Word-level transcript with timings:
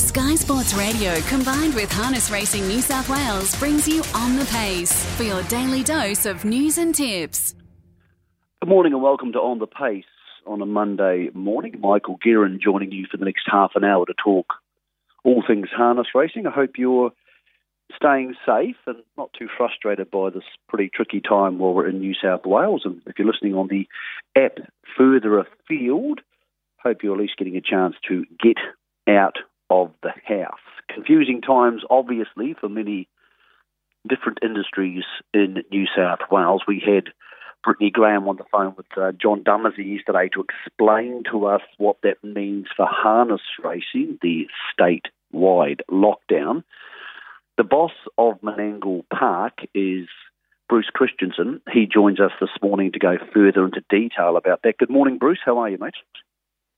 Sky 0.00 0.34
Sports 0.34 0.72
Radio 0.72 1.14
combined 1.28 1.74
with 1.74 1.92
Harness 1.92 2.30
Racing 2.30 2.66
New 2.66 2.80
South 2.80 3.10
Wales 3.10 3.54
brings 3.56 3.86
you 3.86 4.02
on 4.14 4.34
the 4.36 4.46
pace 4.46 5.04
for 5.14 5.24
your 5.24 5.42
daily 5.44 5.82
dose 5.82 6.24
of 6.24 6.42
news 6.42 6.78
and 6.78 6.94
tips. 6.94 7.54
Good 8.62 8.70
morning 8.70 8.94
and 8.94 9.02
welcome 9.02 9.32
to 9.32 9.38
On 9.38 9.58
the 9.58 9.66
Pace 9.66 10.04
on 10.46 10.62
a 10.62 10.66
Monday 10.66 11.28
morning. 11.34 11.78
Michael 11.80 12.18
Guerin 12.24 12.60
joining 12.64 12.92
you 12.92 13.06
for 13.10 13.18
the 13.18 13.26
next 13.26 13.42
half 13.46 13.72
an 13.74 13.84
hour 13.84 14.06
to 14.06 14.14
talk 14.14 14.54
all 15.22 15.44
things 15.46 15.68
harness 15.70 16.08
racing. 16.14 16.46
I 16.46 16.50
hope 16.50 16.78
you're 16.78 17.12
staying 17.94 18.34
safe 18.46 18.76
and 18.86 19.02
not 19.18 19.34
too 19.38 19.48
frustrated 19.54 20.10
by 20.10 20.30
this 20.30 20.44
pretty 20.66 20.88
tricky 20.92 21.20
time 21.20 21.58
while 21.58 21.74
we're 21.74 21.88
in 21.88 22.00
New 22.00 22.14
South 22.14 22.46
Wales. 22.46 22.82
And 22.86 23.02
if 23.06 23.18
you're 23.18 23.30
listening 23.30 23.54
on 23.54 23.68
the 23.68 23.86
app 24.34 24.60
further 24.96 25.40
afield, 25.40 26.22
hope 26.82 27.02
you're 27.02 27.14
at 27.14 27.20
least 27.20 27.36
getting 27.36 27.56
a 27.56 27.60
chance 27.60 27.96
to 28.08 28.24
get 28.42 28.56
out 29.06 29.36
of 29.70 29.92
the 30.02 30.12
house. 30.24 30.58
Confusing 30.92 31.40
times, 31.40 31.82
obviously, 31.88 32.54
for 32.60 32.68
many 32.68 33.08
different 34.08 34.38
industries 34.42 35.04
in 35.32 35.62
New 35.70 35.86
South 35.96 36.20
Wales. 36.30 36.62
We 36.66 36.82
had 36.84 37.12
Brittany 37.62 37.90
Graham 37.90 38.26
on 38.28 38.36
the 38.36 38.44
phone 38.50 38.74
with 38.76 38.86
uh, 38.96 39.12
John 39.12 39.44
Dumesny 39.44 39.96
yesterday 39.96 40.28
to 40.34 40.44
explain 40.44 41.22
to 41.30 41.46
us 41.46 41.60
what 41.78 41.98
that 42.02 42.16
means 42.24 42.66
for 42.76 42.86
harness 42.86 43.42
racing, 43.62 44.18
the 44.22 44.46
state-wide 44.72 45.82
lockdown. 45.90 46.64
The 47.58 47.64
boss 47.64 47.92
of 48.16 48.40
Menangle 48.40 49.04
Park 49.12 49.58
is 49.74 50.08
Bruce 50.68 50.90
Christison. 50.96 51.60
He 51.70 51.86
joins 51.86 52.20
us 52.20 52.32
this 52.40 52.50
morning 52.62 52.92
to 52.92 52.98
go 52.98 53.18
further 53.34 53.66
into 53.66 53.82
detail 53.90 54.36
about 54.36 54.62
that. 54.64 54.78
Good 54.78 54.88
morning, 54.88 55.18
Bruce. 55.18 55.40
How 55.44 55.58
are 55.58 55.68
you, 55.68 55.76
mate? 55.78 55.94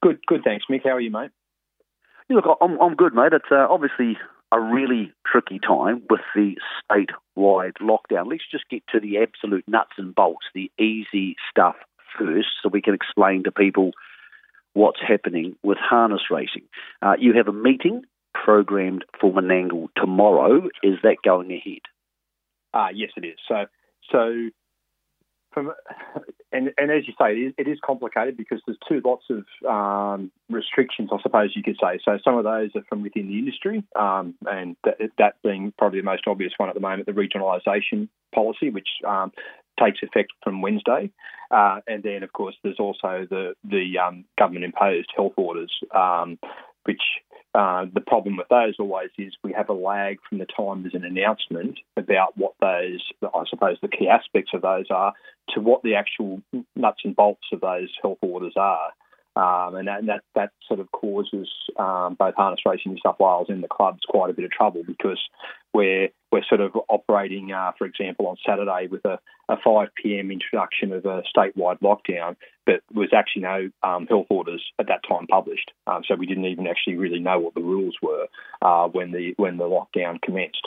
Good, 0.02 0.18
good. 0.26 0.42
Thanks, 0.42 0.64
Mick. 0.68 0.82
How 0.82 0.96
are 0.96 1.00
you, 1.00 1.12
mate? 1.12 1.30
Look, 2.34 2.46
I'm, 2.60 2.80
I'm 2.80 2.94
good, 2.94 3.14
mate. 3.14 3.32
It's 3.32 3.44
uh, 3.50 3.66
obviously 3.68 4.16
a 4.52 4.60
really 4.60 5.12
tricky 5.26 5.58
time 5.58 6.02
with 6.10 6.20
the 6.34 6.54
state-wide 6.84 7.74
lockdown. 7.80 8.30
Let's 8.30 8.42
just 8.50 8.68
get 8.70 8.82
to 8.92 9.00
the 9.00 9.18
absolute 9.18 9.64
nuts 9.66 9.92
and 9.98 10.14
bolts, 10.14 10.46
the 10.54 10.70
easy 10.78 11.36
stuff 11.50 11.76
first, 12.18 12.48
so 12.62 12.68
we 12.68 12.82
can 12.82 12.94
explain 12.94 13.44
to 13.44 13.52
people 13.52 13.92
what's 14.74 15.00
happening 15.06 15.56
with 15.62 15.78
harness 15.78 16.22
racing. 16.30 16.64
Uh, 17.00 17.14
you 17.18 17.34
have 17.34 17.48
a 17.48 17.52
meeting 17.52 18.02
programmed 18.34 19.04
for 19.20 19.32
Menangle 19.32 19.88
tomorrow. 19.96 20.68
Is 20.82 20.96
that 21.02 21.16
going 21.24 21.50
ahead? 21.52 21.82
Uh, 22.74 22.88
yes, 22.94 23.10
it 23.16 23.24
is. 23.24 23.38
So, 23.48 23.66
so 24.10 24.50
from, 25.52 25.72
and, 26.52 26.70
and 26.76 26.90
as 26.90 27.06
you 27.06 27.14
say, 27.20 27.32
it 27.32 27.38
is, 27.38 27.54
it 27.58 27.68
is, 27.68 27.78
complicated 27.84 28.36
because 28.36 28.60
there's 28.66 28.78
two 28.88 29.00
lots 29.04 29.24
of 29.30 29.44
um, 29.68 30.30
restrictions, 30.50 31.10
I 31.12 31.20
suppose 31.22 31.52
you 31.54 31.62
could 31.62 31.76
say. 31.80 31.98
So 32.04 32.18
some 32.24 32.36
of 32.36 32.44
those 32.44 32.70
are 32.74 32.84
from 32.88 33.02
within 33.02 33.28
the 33.28 33.38
industry, 33.38 33.84
um, 33.96 34.34
and 34.46 34.76
that, 34.84 34.98
that, 35.18 35.34
being 35.42 35.72
probably 35.76 36.00
the 36.00 36.04
most 36.04 36.22
obvious 36.26 36.52
one 36.56 36.68
at 36.68 36.74
the 36.74 36.80
moment, 36.80 37.06
the 37.06 37.12
regionalisation 37.12 38.08
policy, 38.34 38.70
which 38.70 38.88
um, 39.06 39.32
takes 39.80 39.98
effect 40.02 40.32
from 40.42 40.62
Wednesday. 40.62 41.10
Uh, 41.50 41.80
and 41.86 42.02
then, 42.02 42.22
of 42.22 42.32
course, 42.32 42.54
there's 42.62 42.78
also 42.78 43.26
the 43.28 43.54
the 43.64 43.98
um, 43.98 44.24
government 44.38 44.64
imposed 44.64 45.08
health 45.14 45.34
orders, 45.36 45.72
um, 45.94 46.38
which 46.84 47.02
uh, 47.54 47.84
the 47.92 48.00
problem 48.00 48.36
with 48.36 48.48
those 48.48 48.76
always 48.78 49.10
is 49.18 49.34
we 49.44 49.52
have 49.52 49.68
a 49.68 49.74
lag 49.74 50.18
from 50.28 50.38
the 50.38 50.46
time 50.46 50.82
there's 50.82 50.94
an 50.94 51.04
announcement 51.04 51.78
about 51.96 52.36
what 52.36 52.54
those, 52.60 53.02
I 53.22 53.44
suppose, 53.48 53.76
the 53.82 53.88
key 53.88 54.08
aspects 54.08 54.52
of 54.54 54.62
those 54.62 54.86
are 54.90 55.12
to 55.50 55.60
what 55.60 55.82
the 55.82 55.96
actual 55.96 56.40
nuts 56.74 57.02
and 57.04 57.14
bolts 57.14 57.46
of 57.52 57.60
those 57.60 57.90
health 58.00 58.18
orders 58.22 58.54
are. 58.56 58.92
Um, 59.34 59.76
and, 59.76 59.88
that, 59.88 60.04
that, 60.06 60.22
that 60.34 60.50
sort 60.68 60.80
of 60.80 60.92
causes 60.92 61.48
um, 61.78 62.16
both 62.18 62.34
harness 62.34 62.60
racing 62.66 62.92
New 62.92 62.98
South 63.04 63.18
Wales 63.18 63.46
and 63.48 63.62
the 63.62 63.68
clubs 63.68 64.00
quite 64.06 64.28
a 64.28 64.34
bit 64.34 64.44
of 64.44 64.50
trouble 64.50 64.82
because 64.86 65.18
we're 65.72 66.08
we're 66.30 66.44
sort 66.48 66.60
of 66.60 66.72
operating, 66.88 67.52
uh, 67.52 67.72
for 67.76 67.86
example, 67.86 68.26
on 68.26 68.36
Saturday 68.46 68.88
with 68.90 69.04
a, 69.04 69.18
a 69.50 69.56
5 69.62 69.88
p.m. 70.02 70.30
introduction 70.30 70.92
of 70.92 71.04
a 71.04 71.22
statewide 71.34 71.78
lockdown, 71.80 72.36
but 72.64 72.80
was 72.92 73.10
actually 73.14 73.42
no 73.42 73.70
um, 73.82 74.06
health 74.06 74.28
orders 74.30 74.62
at 74.78 74.88
that 74.88 75.00
time 75.06 75.26
published. 75.26 75.72
Um, 75.86 76.02
so 76.08 76.14
we 76.14 76.26
didn't 76.26 76.46
even 76.46 76.66
actually 76.66 76.96
really 76.96 77.20
know 77.20 77.38
what 77.38 77.54
the 77.54 77.60
rules 77.60 77.96
were 78.02 78.28
uh, 78.62 78.88
when 78.88 79.12
the 79.12 79.34
when 79.36 79.58
the 79.58 79.64
lockdown 79.64 80.20
commenced. 80.22 80.66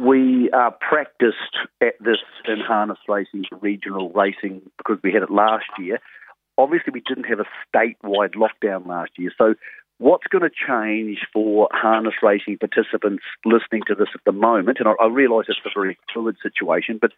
We 0.00 0.50
uh, 0.50 0.70
practiced 0.80 1.56
at 1.80 1.94
this 2.00 2.18
in 2.46 2.60
harness 2.60 2.98
racing, 3.08 3.44
regional 3.60 4.10
racing, 4.10 4.62
because 4.76 4.98
we 5.02 5.12
had 5.12 5.22
it 5.22 5.30
last 5.30 5.66
year 5.78 6.00
obviously 6.58 6.92
we 6.92 7.02
didn't 7.06 7.24
have 7.24 7.40
a 7.40 7.46
statewide 7.68 8.34
lockdown 8.34 8.86
last 8.86 9.12
year. 9.16 9.32
So 9.36 9.54
what's 9.98 10.26
going 10.26 10.42
to 10.42 10.50
change 10.50 11.18
for 11.32 11.68
harness 11.72 12.14
racing 12.22 12.58
participants 12.58 13.24
listening 13.44 13.82
to 13.88 13.94
this 13.94 14.08
at 14.14 14.20
the 14.24 14.32
moment? 14.32 14.78
And 14.80 14.88
I, 14.88 14.92
I 15.00 15.08
realise 15.08 15.46
it's 15.48 15.58
a 15.64 15.70
very 15.74 15.98
fluid 16.12 16.36
situation, 16.42 16.98
but 17.00 17.12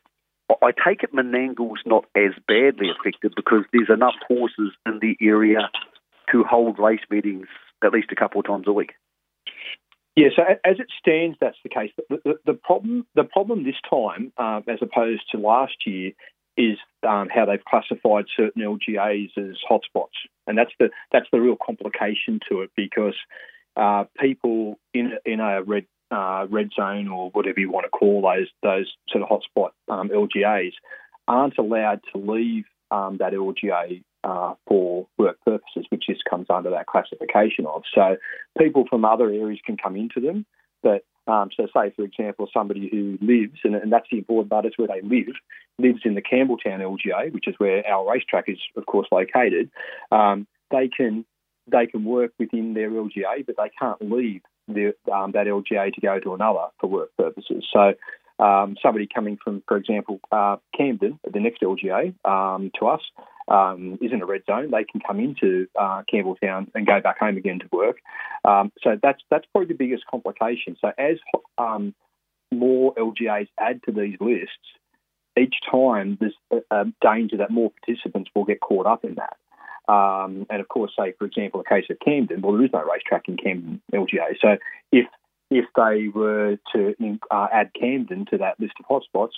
I 0.62 0.70
take 0.72 1.02
it 1.02 1.14
Menangle's 1.14 1.82
not 1.84 2.04
as 2.14 2.32
badly 2.46 2.88
affected 2.90 3.34
because 3.34 3.64
there's 3.72 3.90
enough 3.90 4.14
horses 4.28 4.72
in 4.86 5.00
the 5.00 5.16
area 5.20 5.70
to 6.32 6.44
hold 6.44 6.78
race 6.78 7.00
meetings 7.10 7.46
at 7.84 7.92
least 7.92 8.08
a 8.10 8.16
couple 8.16 8.40
of 8.40 8.46
times 8.46 8.66
a 8.66 8.72
week. 8.72 8.92
Yeah, 10.16 10.28
so 10.34 10.42
as 10.42 10.78
it 10.78 10.86
stands, 10.98 11.36
that's 11.40 11.58
the 11.62 11.68
case. 11.68 11.90
The, 12.08 12.20
the, 12.24 12.34
the 12.46 12.54
problem, 12.54 13.06
the 13.14 13.24
problem 13.24 13.64
this 13.64 13.76
time, 13.88 14.32
uh, 14.38 14.62
as 14.66 14.78
opposed 14.80 15.22
to 15.32 15.38
last 15.38 15.74
year, 15.84 16.12
is 16.56 16.78
um, 17.06 17.28
how 17.28 17.44
they've 17.44 17.64
classified 17.64 18.26
certain 18.36 18.62
LGAs 18.62 19.36
as 19.36 19.56
hotspots, 19.68 20.16
and 20.46 20.56
that's 20.56 20.72
the 20.78 20.90
that's 21.12 21.26
the 21.32 21.40
real 21.40 21.56
complication 21.64 22.40
to 22.48 22.62
it 22.62 22.70
because 22.76 23.14
uh, 23.76 24.04
people 24.18 24.78
in 24.94 25.12
in 25.24 25.40
a 25.40 25.62
red 25.62 25.86
uh, 26.10 26.46
red 26.48 26.70
zone 26.74 27.08
or 27.08 27.30
whatever 27.30 27.60
you 27.60 27.70
want 27.70 27.84
to 27.84 27.90
call 27.90 28.22
those 28.22 28.48
those 28.62 28.92
sort 29.08 29.22
of 29.22 29.28
hotspot 29.28 29.70
um, 29.88 30.08
LGAs 30.08 30.72
aren't 31.28 31.58
allowed 31.58 32.00
to 32.12 32.18
leave 32.18 32.64
um, 32.90 33.16
that 33.18 33.32
LGA 33.32 34.02
uh, 34.22 34.54
for 34.66 35.08
work 35.18 35.38
purposes, 35.44 35.86
which 35.90 36.04
just 36.08 36.24
comes 36.28 36.46
under 36.48 36.70
that 36.70 36.86
classification 36.86 37.66
of. 37.66 37.82
So 37.94 38.16
people 38.58 38.84
from 38.88 39.04
other 39.04 39.26
areas 39.26 39.60
can 39.64 39.76
come 39.76 39.96
into 39.96 40.20
them, 40.20 40.46
but 40.82 41.04
um, 41.28 41.50
so, 41.56 41.66
say, 41.74 41.92
for 41.96 42.04
example, 42.04 42.48
somebody 42.54 42.88
who 42.88 43.18
lives, 43.20 43.58
and, 43.64 43.74
and 43.74 43.92
that's 43.92 44.06
the 44.10 44.18
important 44.18 44.50
part, 44.50 44.64
it's 44.64 44.78
where 44.78 44.88
they 44.88 45.00
live, 45.02 45.34
lives 45.78 46.00
in 46.04 46.14
the 46.14 46.22
Campbelltown 46.22 46.80
LGA, 46.80 47.32
which 47.32 47.48
is 47.48 47.54
where 47.58 47.86
our 47.86 48.10
racetrack 48.10 48.48
is, 48.48 48.58
of 48.76 48.86
course, 48.86 49.08
located. 49.10 49.70
Um, 50.10 50.46
they 50.70 50.88
can 50.88 51.24
they 51.68 51.86
can 51.86 52.04
work 52.04 52.32
within 52.38 52.74
their 52.74 52.90
LGA, 52.90 53.44
but 53.44 53.56
they 53.56 53.70
can't 53.78 54.00
leave 54.00 54.42
um, 55.12 55.32
that 55.32 55.46
LGA 55.46 55.92
to 55.92 56.00
go 56.00 56.20
to 56.20 56.34
another 56.34 56.66
for 56.80 56.88
work 56.88 57.10
purposes. 57.16 57.66
So, 57.72 57.94
um, 58.38 58.76
somebody 58.82 59.08
coming 59.12 59.38
from, 59.42 59.62
for 59.66 59.76
example, 59.76 60.20
uh, 60.30 60.56
Camden, 60.76 61.18
the 61.30 61.40
next 61.40 61.62
LGA 61.62 62.14
um, 62.24 62.70
to 62.78 62.86
us, 62.86 63.00
um, 63.48 63.98
is 64.00 64.12
in 64.12 64.22
a 64.22 64.26
red 64.26 64.42
zone, 64.46 64.70
they 64.70 64.84
can 64.84 65.00
come 65.00 65.20
into 65.20 65.66
uh, 65.78 66.02
Campbelltown 66.12 66.68
and 66.74 66.86
go 66.86 67.00
back 67.00 67.18
home 67.18 67.36
again 67.36 67.60
to 67.60 67.66
work. 67.72 67.98
Um, 68.44 68.72
so 68.82 68.98
that's 69.00 69.22
that's 69.30 69.46
probably 69.52 69.68
the 69.68 69.74
biggest 69.74 70.04
complication. 70.10 70.76
So 70.80 70.92
as 70.98 71.18
um, 71.58 71.94
more 72.52 72.94
LGAs 72.94 73.48
add 73.58 73.82
to 73.84 73.92
these 73.92 74.16
lists, 74.20 74.54
each 75.38 75.56
time 75.70 76.18
there's 76.20 76.62
a, 76.70 76.84
danger 77.02 77.38
that 77.38 77.50
more 77.50 77.70
participants 77.70 78.30
will 78.34 78.44
get 78.44 78.60
caught 78.60 78.86
up 78.86 79.04
in 79.04 79.16
that. 79.16 79.36
Um, 79.92 80.46
and 80.50 80.60
of 80.60 80.68
course, 80.68 80.92
say 80.98 81.12
for 81.18 81.26
example, 81.26 81.62
the 81.62 81.68
case 81.68 81.84
of 81.90 81.98
Camden, 82.00 82.40
well, 82.40 82.52
there 82.52 82.64
is 82.64 82.72
no 82.72 82.84
racetrack 82.84 83.28
in 83.28 83.36
Camden 83.36 83.80
LGA. 83.92 84.36
So 84.40 84.56
if 84.90 85.06
if 85.50 85.66
they 85.76 86.08
were 86.08 86.58
to 86.74 86.94
uh, 87.30 87.46
add 87.52 87.70
Camden 87.78 88.26
to 88.30 88.38
that 88.38 88.58
list 88.58 88.74
of 88.80 88.86
hotspots, 88.86 89.30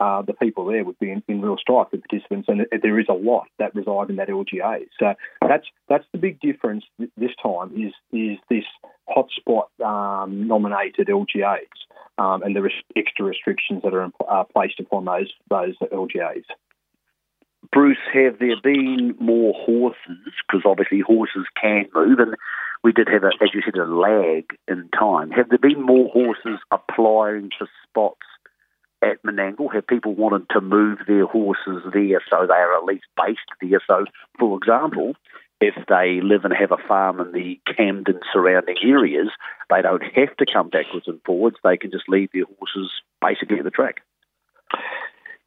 uh, 0.00 0.22
the 0.22 0.32
people 0.32 0.64
there 0.64 0.84
would 0.84 0.98
be 0.98 1.10
in, 1.10 1.22
in, 1.28 1.42
real 1.42 1.58
strife 1.58 1.88
with 1.92 2.02
participants, 2.08 2.48
and 2.48 2.66
there 2.82 2.98
is 2.98 3.06
a 3.10 3.12
lot 3.12 3.46
that 3.58 3.74
reside 3.74 4.08
in 4.08 4.16
that 4.16 4.28
LGA. 4.28 4.86
So 4.98 5.14
that's 5.46 5.66
that's 5.88 6.06
the 6.12 6.18
big 6.18 6.40
difference 6.40 6.84
this 6.98 7.32
time 7.42 7.72
is 7.76 7.92
is 8.10 8.38
this 8.48 8.64
hotspot 9.10 9.68
um, 9.84 10.46
nominated 10.46 11.08
LGAs 11.08 11.58
um, 12.18 12.42
and 12.42 12.54
the 12.54 12.62
res- 12.62 12.84
extra 12.96 13.24
restrictions 13.24 13.82
that 13.82 13.94
are 13.94 14.10
uh, 14.28 14.44
placed 14.44 14.80
upon 14.80 15.04
those 15.04 15.32
those 15.48 15.76
LGAs. 15.92 16.44
Bruce, 17.72 17.98
have 18.12 18.38
there 18.38 18.60
been 18.62 19.14
more 19.20 19.54
horses? 19.54 20.32
Because 20.46 20.62
obviously 20.64 21.00
horses 21.00 21.46
can 21.60 21.86
move, 21.94 22.18
and 22.18 22.34
we 22.82 22.92
did 22.92 23.08
have, 23.08 23.22
a, 23.22 23.28
as 23.42 23.50
you 23.54 23.62
said, 23.64 23.76
a 23.76 23.84
lag 23.84 24.44
in 24.66 24.88
time. 24.98 25.30
Have 25.30 25.50
there 25.50 25.58
been 25.58 25.82
more 25.82 26.08
horses 26.10 26.58
applying 26.70 27.50
for 27.56 27.68
spots 27.86 28.26
at 29.02 29.22
Menangle? 29.22 29.72
Have 29.72 29.86
people 29.86 30.14
wanted 30.14 30.48
to 30.50 30.60
move 30.60 30.98
their 31.06 31.26
horses 31.26 31.82
there 31.92 32.22
so 32.28 32.46
they 32.46 32.54
are 32.54 32.76
at 32.76 32.84
least 32.84 33.04
based 33.16 33.40
there? 33.60 33.80
So, 33.86 34.06
for 34.38 34.56
example, 34.56 35.14
if 35.60 35.74
they 35.88 36.20
live 36.22 36.44
and 36.44 36.54
have 36.58 36.72
a 36.72 36.88
farm 36.88 37.20
in 37.20 37.32
the 37.32 37.60
Camden 37.76 38.20
surrounding 38.32 38.76
areas, 38.82 39.28
they 39.68 39.82
don't 39.82 40.02
have 40.02 40.36
to 40.38 40.46
come 40.52 40.70
backwards 40.70 41.06
and 41.06 41.20
forwards. 41.24 41.56
They 41.62 41.76
can 41.76 41.90
just 41.90 42.08
leave 42.08 42.30
their 42.32 42.44
horses 42.58 42.90
basically 43.20 43.58
at 43.58 43.64
the 43.64 43.70
track. 43.70 44.00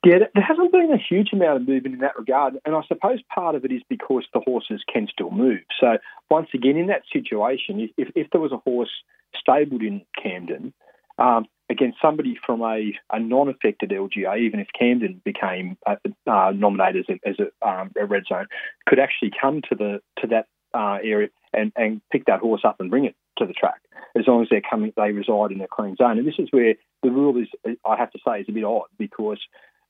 Yeah, 0.05 0.19
there 0.35 0.43
hasn't 0.43 0.71
been 0.71 0.91
a 0.91 0.97
huge 0.97 1.29
amount 1.31 1.61
of 1.61 1.67
movement 1.67 1.95
in 1.95 2.01
that 2.01 2.17
regard, 2.17 2.55
and 2.65 2.75
I 2.75 2.81
suppose 2.87 3.19
part 3.33 3.55
of 3.55 3.63
it 3.63 3.71
is 3.71 3.81
because 3.87 4.25
the 4.33 4.41
horses 4.41 4.83
can 4.91 5.07
still 5.11 5.31
move. 5.31 5.61
So 5.79 5.97
once 6.29 6.49
again, 6.53 6.75
in 6.75 6.87
that 6.87 7.03
situation, 7.11 7.89
if, 7.97 8.09
if 8.13 8.29
there 8.31 8.41
was 8.41 8.51
a 8.51 8.57
horse 8.57 8.91
stabled 9.39 9.81
in 9.81 10.01
Camden, 10.21 10.73
um, 11.17 11.45
again, 11.69 11.93
somebody 12.01 12.37
from 12.45 12.61
a, 12.61 12.93
a 13.11 13.19
non-affected 13.19 13.89
LGA, 13.89 14.39
even 14.39 14.59
if 14.59 14.67
Camden 14.77 15.21
became 15.23 15.77
uh, 15.85 15.95
uh, 16.27 16.51
nominated 16.51 17.05
as, 17.09 17.17
a, 17.25 17.29
as 17.29 17.35
a, 17.39 17.67
um, 17.67 17.91
a, 17.99 18.05
red 18.05 18.23
zone, 18.27 18.47
could 18.85 18.99
actually 18.99 19.31
come 19.39 19.61
to 19.69 19.75
the 19.75 20.01
to 20.21 20.27
that 20.27 20.47
uh, 20.73 20.97
area 21.03 21.29
and, 21.53 21.71
and 21.75 22.01
pick 22.11 22.25
that 22.25 22.39
horse 22.39 22.61
up 22.65 22.77
and 22.79 22.89
bring 22.89 23.05
it 23.05 23.15
to 23.37 23.45
the 23.45 23.53
track, 23.53 23.81
as 24.15 24.25
long 24.27 24.41
as 24.41 24.47
they're 24.49 24.61
coming, 24.61 24.93
they 24.95 25.11
reside 25.11 25.51
in 25.51 25.61
a 25.61 25.67
clean 25.67 25.95
zone. 25.95 26.17
And 26.17 26.27
this 26.27 26.39
is 26.39 26.47
where 26.51 26.75
the 27.01 27.09
rule 27.09 27.37
is, 27.41 27.47
I 27.85 27.95
have 27.95 28.11
to 28.11 28.19
say, 28.25 28.41
is 28.41 28.45
a 28.49 28.51
bit 28.51 28.63
odd 28.63 28.87
because 28.97 29.39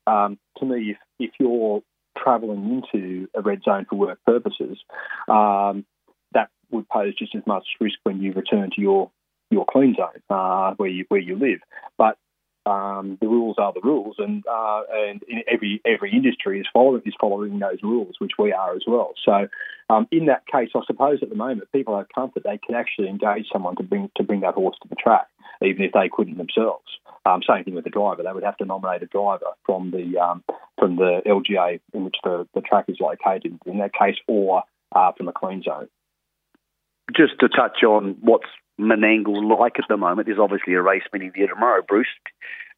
um, 0.06 0.38
to 0.58 0.64
me, 0.64 0.90
if, 0.90 0.96
if 1.18 1.30
you're 1.38 1.82
travelling 2.16 2.82
into 2.92 3.28
a 3.34 3.42
red 3.42 3.62
zone 3.64 3.86
for 3.88 3.96
work 3.96 4.18
purposes, 4.26 4.78
um, 5.28 5.84
that 6.32 6.48
would 6.70 6.88
pose 6.88 7.14
just 7.16 7.34
as 7.34 7.42
much 7.46 7.64
risk 7.80 7.98
when 8.04 8.20
you 8.20 8.32
return 8.32 8.70
to 8.74 8.80
your 8.80 9.10
your 9.54 9.64
clean 9.70 9.94
zone 9.94 10.20
uh, 10.28 10.74
where 10.76 10.88
you 10.88 11.04
where 11.08 11.20
you 11.20 11.36
live. 11.36 11.60
But 11.96 12.18
um, 12.66 13.18
the 13.20 13.28
rules 13.28 13.56
are 13.58 13.72
the 13.72 13.80
rules, 13.82 14.16
and 14.18 14.44
uh, 14.46 14.82
and 14.90 15.22
every 15.50 15.80
every 15.84 16.12
industry 16.12 16.60
is 16.60 16.66
following 16.72 17.02
is 17.04 17.14
following 17.20 17.58
those 17.58 17.82
rules, 17.82 18.16
which 18.18 18.32
we 18.38 18.52
are 18.52 18.74
as 18.74 18.82
well. 18.86 19.12
So, 19.24 19.48
um, 19.90 20.06
in 20.10 20.26
that 20.26 20.46
case, 20.46 20.70
I 20.74 20.80
suppose 20.86 21.18
at 21.22 21.28
the 21.28 21.34
moment 21.34 21.70
people 21.72 21.96
have 21.96 22.08
comfort 22.14 22.42
they 22.42 22.58
can 22.58 22.74
actually 22.74 23.08
engage 23.08 23.46
someone 23.52 23.76
to 23.76 23.82
bring 23.82 24.10
to 24.16 24.22
bring 24.22 24.40
that 24.40 24.54
horse 24.54 24.76
to 24.82 24.88
the 24.88 24.96
track, 24.96 25.28
even 25.62 25.82
if 25.82 25.92
they 25.92 26.08
couldn't 26.10 26.38
themselves. 26.38 26.88
Um, 27.26 27.42
same 27.48 27.64
thing 27.64 27.74
with 27.74 27.84
the 27.84 27.90
driver; 27.90 28.22
they 28.22 28.32
would 28.32 28.44
have 28.44 28.56
to 28.58 28.64
nominate 28.64 29.02
a 29.02 29.06
driver 29.06 29.52
from 29.66 29.90
the 29.90 30.18
um, 30.18 30.42
from 30.78 30.96
the 30.96 31.20
LGA 31.26 31.80
in 31.92 32.04
which 32.04 32.16
the, 32.24 32.46
the 32.54 32.62
track 32.62 32.86
is 32.88 32.96
located. 32.98 33.58
In 33.66 33.78
that 33.78 33.92
case, 33.92 34.16
or 34.26 34.62
uh, 34.94 35.12
from 35.12 35.26
the 35.26 35.32
clean 35.32 35.62
zone. 35.62 35.88
Just 37.14 37.38
to 37.40 37.48
touch 37.48 37.82
on 37.82 38.16
what's 38.20 38.46
Menangle 38.80 39.58
like 39.58 39.78
at 39.78 39.84
the 39.88 39.96
moment. 39.96 40.26
There's 40.26 40.38
obviously 40.38 40.74
a 40.74 40.82
race 40.82 41.02
meeting 41.12 41.32
there 41.36 41.46
tomorrow. 41.46 41.82
Bruce, 41.86 42.06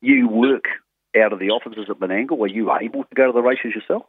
you 0.00 0.28
work 0.28 0.64
out 1.16 1.32
of 1.32 1.38
the 1.38 1.50
offices 1.50 1.86
at 1.88 1.98
Menangle. 1.98 2.36
Were 2.36 2.46
you 2.46 2.72
able 2.72 3.04
to 3.04 3.14
go 3.14 3.26
to 3.26 3.32
the 3.32 3.42
races 3.42 3.74
yourself? 3.74 4.02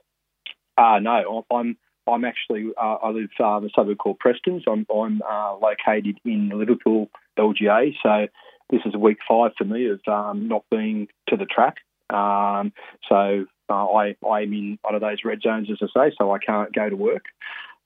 Uh, 0.77 0.99
no, 0.99 1.45
I'm. 1.51 1.77
I'm 2.07 2.23
actually. 2.23 2.71
Uh, 2.81 2.95
I 2.95 3.09
live 3.09 3.29
uh, 3.39 3.57
in 3.57 3.65
a 3.65 3.69
suburb 3.75 3.97
called 3.97 4.19
Prestons. 4.19 4.63
I'm. 4.67 4.85
I'm 4.93 5.21
uh, 5.21 5.55
located 5.55 6.19
in 6.25 6.49
Liverpool 6.49 7.09
LGA. 7.37 7.93
So 8.03 8.27
this 8.69 8.81
is 8.85 8.95
week 8.95 9.17
five 9.27 9.51
for 9.57 9.65
me 9.65 9.89
of 9.89 10.01
um, 10.07 10.47
not 10.47 10.63
being 10.69 11.07
to 11.29 11.37
the 11.37 11.45
track. 11.45 11.75
Um, 12.09 12.71
so 13.09 13.45
uh, 13.69 13.73
I 13.73 14.15
I'm 14.25 14.53
in 14.53 14.79
one 14.81 14.95
of 14.95 15.01
those 15.01 15.19
red 15.25 15.41
zones, 15.41 15.69
as 15.71 15.77
I 15.81 16.09
say. 16.09 16.15
So 16.17 16.31
I 16.31 16.39
can't 16.39 16.73
go 16.73 16.89
to 16.89 16.95
work 16.95 17.25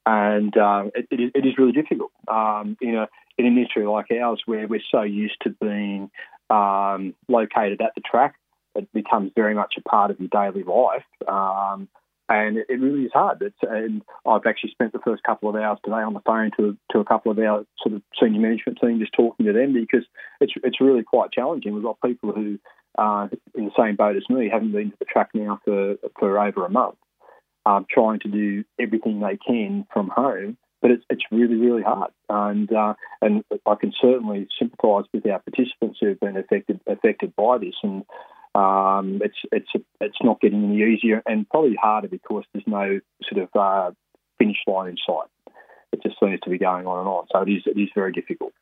and 0.06 0.56
uh, 0.58 0.86
it, 0.96 1.08
it, 1.12 1.20
is, 1.20 1.32
it 1.36 1.46
is 1.46 1.58
really 1.58 1.72
difficult. 1.72 2.12
Um, 2.28 2.78
in, 2.82 2.96
a, 2.96 3.08
in 3.38 3.46
an 3.46 3.58
industry 3.58 3.86
like 3.86 4.08
ours, 4.12 4.42
where 4.46 4.68
we're 4.68 4.82
so 4.92 5.02
used 5.04 5.38
to 5.44 5.50
being 5.62 6.10
um, 6.50 7.14
located 7.28 7.82
at 7.82 7.94
the 7.96 8.02
track, 8.02 8.36
it 8.76 8.92
becomes 8.94 9.32
very 9.36 9.54
much 9.54 9.76
a 9.78 9.82
part 9.82 10.12
of 10.12 10.20
your 10.20 10.30
daily 10.30 10.64
life. 10.64 11.04
Um, 11.28 11.88
and 12.30 12.58
it, 12.58 12.80
really 12.80 13.04
is 13.04 13.12
hard. 13.14 13.42
It's, 13.42 13.58
and 13.62 14.02
I've 14.26 14.46
actually 14.46 14.72
spent 14.72 14.94
the 14.94 15.00
first 15.00 15.24
couple 15.24 15.50
of 15.50 15.56
hours 15.56 15.80
today 15.84 15.98
on 15.98 16.14
the 16.14 16.22
phone 16.22 16.52
to 16.58 16.78
to 16.92 17.00
a 17.00 17.06
couple 17.06 17.32
of 17.32 17.40
our 17.40 17.66
sort 17.82 17.96
of 17.96 18.02
senior 18.22 18.40
management 18.40 18.80
team, 18.80 19.00
just 19.00 19.12
talking 19.12 19.46
to 19.46 19.54
them 19.54 19.74
because 19.74 20.06
it's 20.40 20.54
it's 20.64 20.80
really 20.80 21.04
quite 21.04 21.32
challenging. 21.32 21.74
We've 21.74 21.84
got 21.84 22.00
people 22.04 22.32
who 22.32 22.58
are 22.98 23.30
in 23.56 23.66
the 23.66 23.72
same 23.78 23.98
boat 23.98 24.16
as 24.16 24.24
me, 24.30 24.50
haven't 24.50 24.72
been 24.72 24.92
to 24.92 24.98
the 24.98 25.06
track 25.06 25.32
now 25.34 25.60
for 25.66 25.96
for 26.20 26.40
over 26.40 26.66
a 26.66 26.70
month, 26.70 26.96
um, 27.66 27.86
trying 27.90 28.20
to 28.22 28.28
do 28.28 28.64
everything 28.80 29.20
they 29.20 29.38
can 29.38 29.86
from 29.94 30.10
home. 30.10 30.58
But 30.82 30.92
it's, 30.92 31.04
it's 31.12 31.24
really, 31.32 31.56
really 31.56 31.84
hard, 31.84 32.10
and 32.28 32.72
uh, 32.74 32.96
and 33.22 33.44
I 33.68 33.76
can 33.76 33.94
certainly 34.02 34.48
sympathise 34.58 35.06
with 35.14 35.28
our 35.28 35.38
participants 35.40 36.00
who 36.02 36.08
have 36.08 36.20
been 36.20 36.38
affected 36.38 36.80
affected 36.88 37.36
by 37.36 37.60
this, 37.60 37.76
and 37.84 38.04
um, 38.56 39.22
it's 39.24 39.38
it's 39.52 39.70
it's 40.00 40.18
not 40.24 40.42
getting 40.42 40.64
any 40.64 40.82
easier, 40.82 41.22
and 41.28 41.48
probably 41.48 41.76
harder 41.80 42.08
because 42.08 42.46
there's 42.52 42.66
no 42.66 43.00
sort 43.30 43.44
of 43.44 43.50
uh, 43.56 43.92
finish 44.40 44.58
line 44.66 44.90
in 44.90 44.98
sight. 45.06 45.30
It 45.92 46.02
just 46.02 46.16
seems 46.20 46.40
to 46.40 46.50
be 46.50 46.58
going 46.58 46.88
on 46.88 46.98
and 46.98 47.08
on, 47.08 47.28
so 47.32 47.42
it 47.44 47.50
is 47.50 47.62
it 47.68 47.80
is 47.80 47.90
very 47.94 48.12
difficult. 48.12 48.54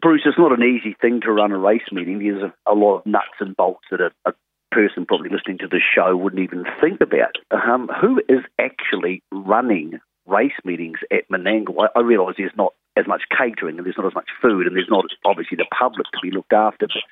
Bruce, 0.00 0.22
it's 0.26 0.38
not 0.38 0.52
an 0.52 0.62
easy 0.62 0.94
thing 1.00 1.20
to 1.22 1.32
run 1.32 1.52
a 1.52 1.58
race 1.58 1.90
meeting. 1.90 2.18
There's 2.18 2.42
a, 2.42 2.70
a 2.70 2.74
lot 2.74 2.98
of 2.98 3.06
nuts 3.06 3.40
and 3.40 3.56
bolts 3.56 3.84
that 3.90 4.00
are, 4.00 4.12
a 4.26 4.32
person 4.70 5.06
probably 5.06 5.30
listening 5.30 5.58
to 5.58 5.68
the 5.68 5.80
show 5.80 6.16
wouldn't 6.16 6.42
even 6.42 6.64
think 6.80 7.00
about. 7.00 7.36
Um, 7.50 7.88
who 8.00 8.20
is 8.28 8.44
actually 8.58 9.22
running 9.32 10.00
race 10.26 10.58
meetings 10.64 10.98
at 11.10 11.28
Menangle? 11.30 11.76
I, 11.80 11.98
I 11.98 12.02
realise 12.02 12.36
there's 12.38 12.52
not 12.56 12.74
as 12.96 13.06
much 13.06 13.22
catering 13.30 13.78
and 13.78 13.86
there's 13.86 13.98
not 13.98 14.06
as 14.06 14.14
much 14.14 14.28
food 14.42 14.66
and 14.66 14.76
there's 14.76 14.90
not 14.90 15.06
obviously 15.24 15.56
the 15.56 15.66
public 15.76 16.06
to 16.12 16.18
be 16.22 16.30
looked 16.30 16.52
after, 16.52 16.86
but 16.86 17.02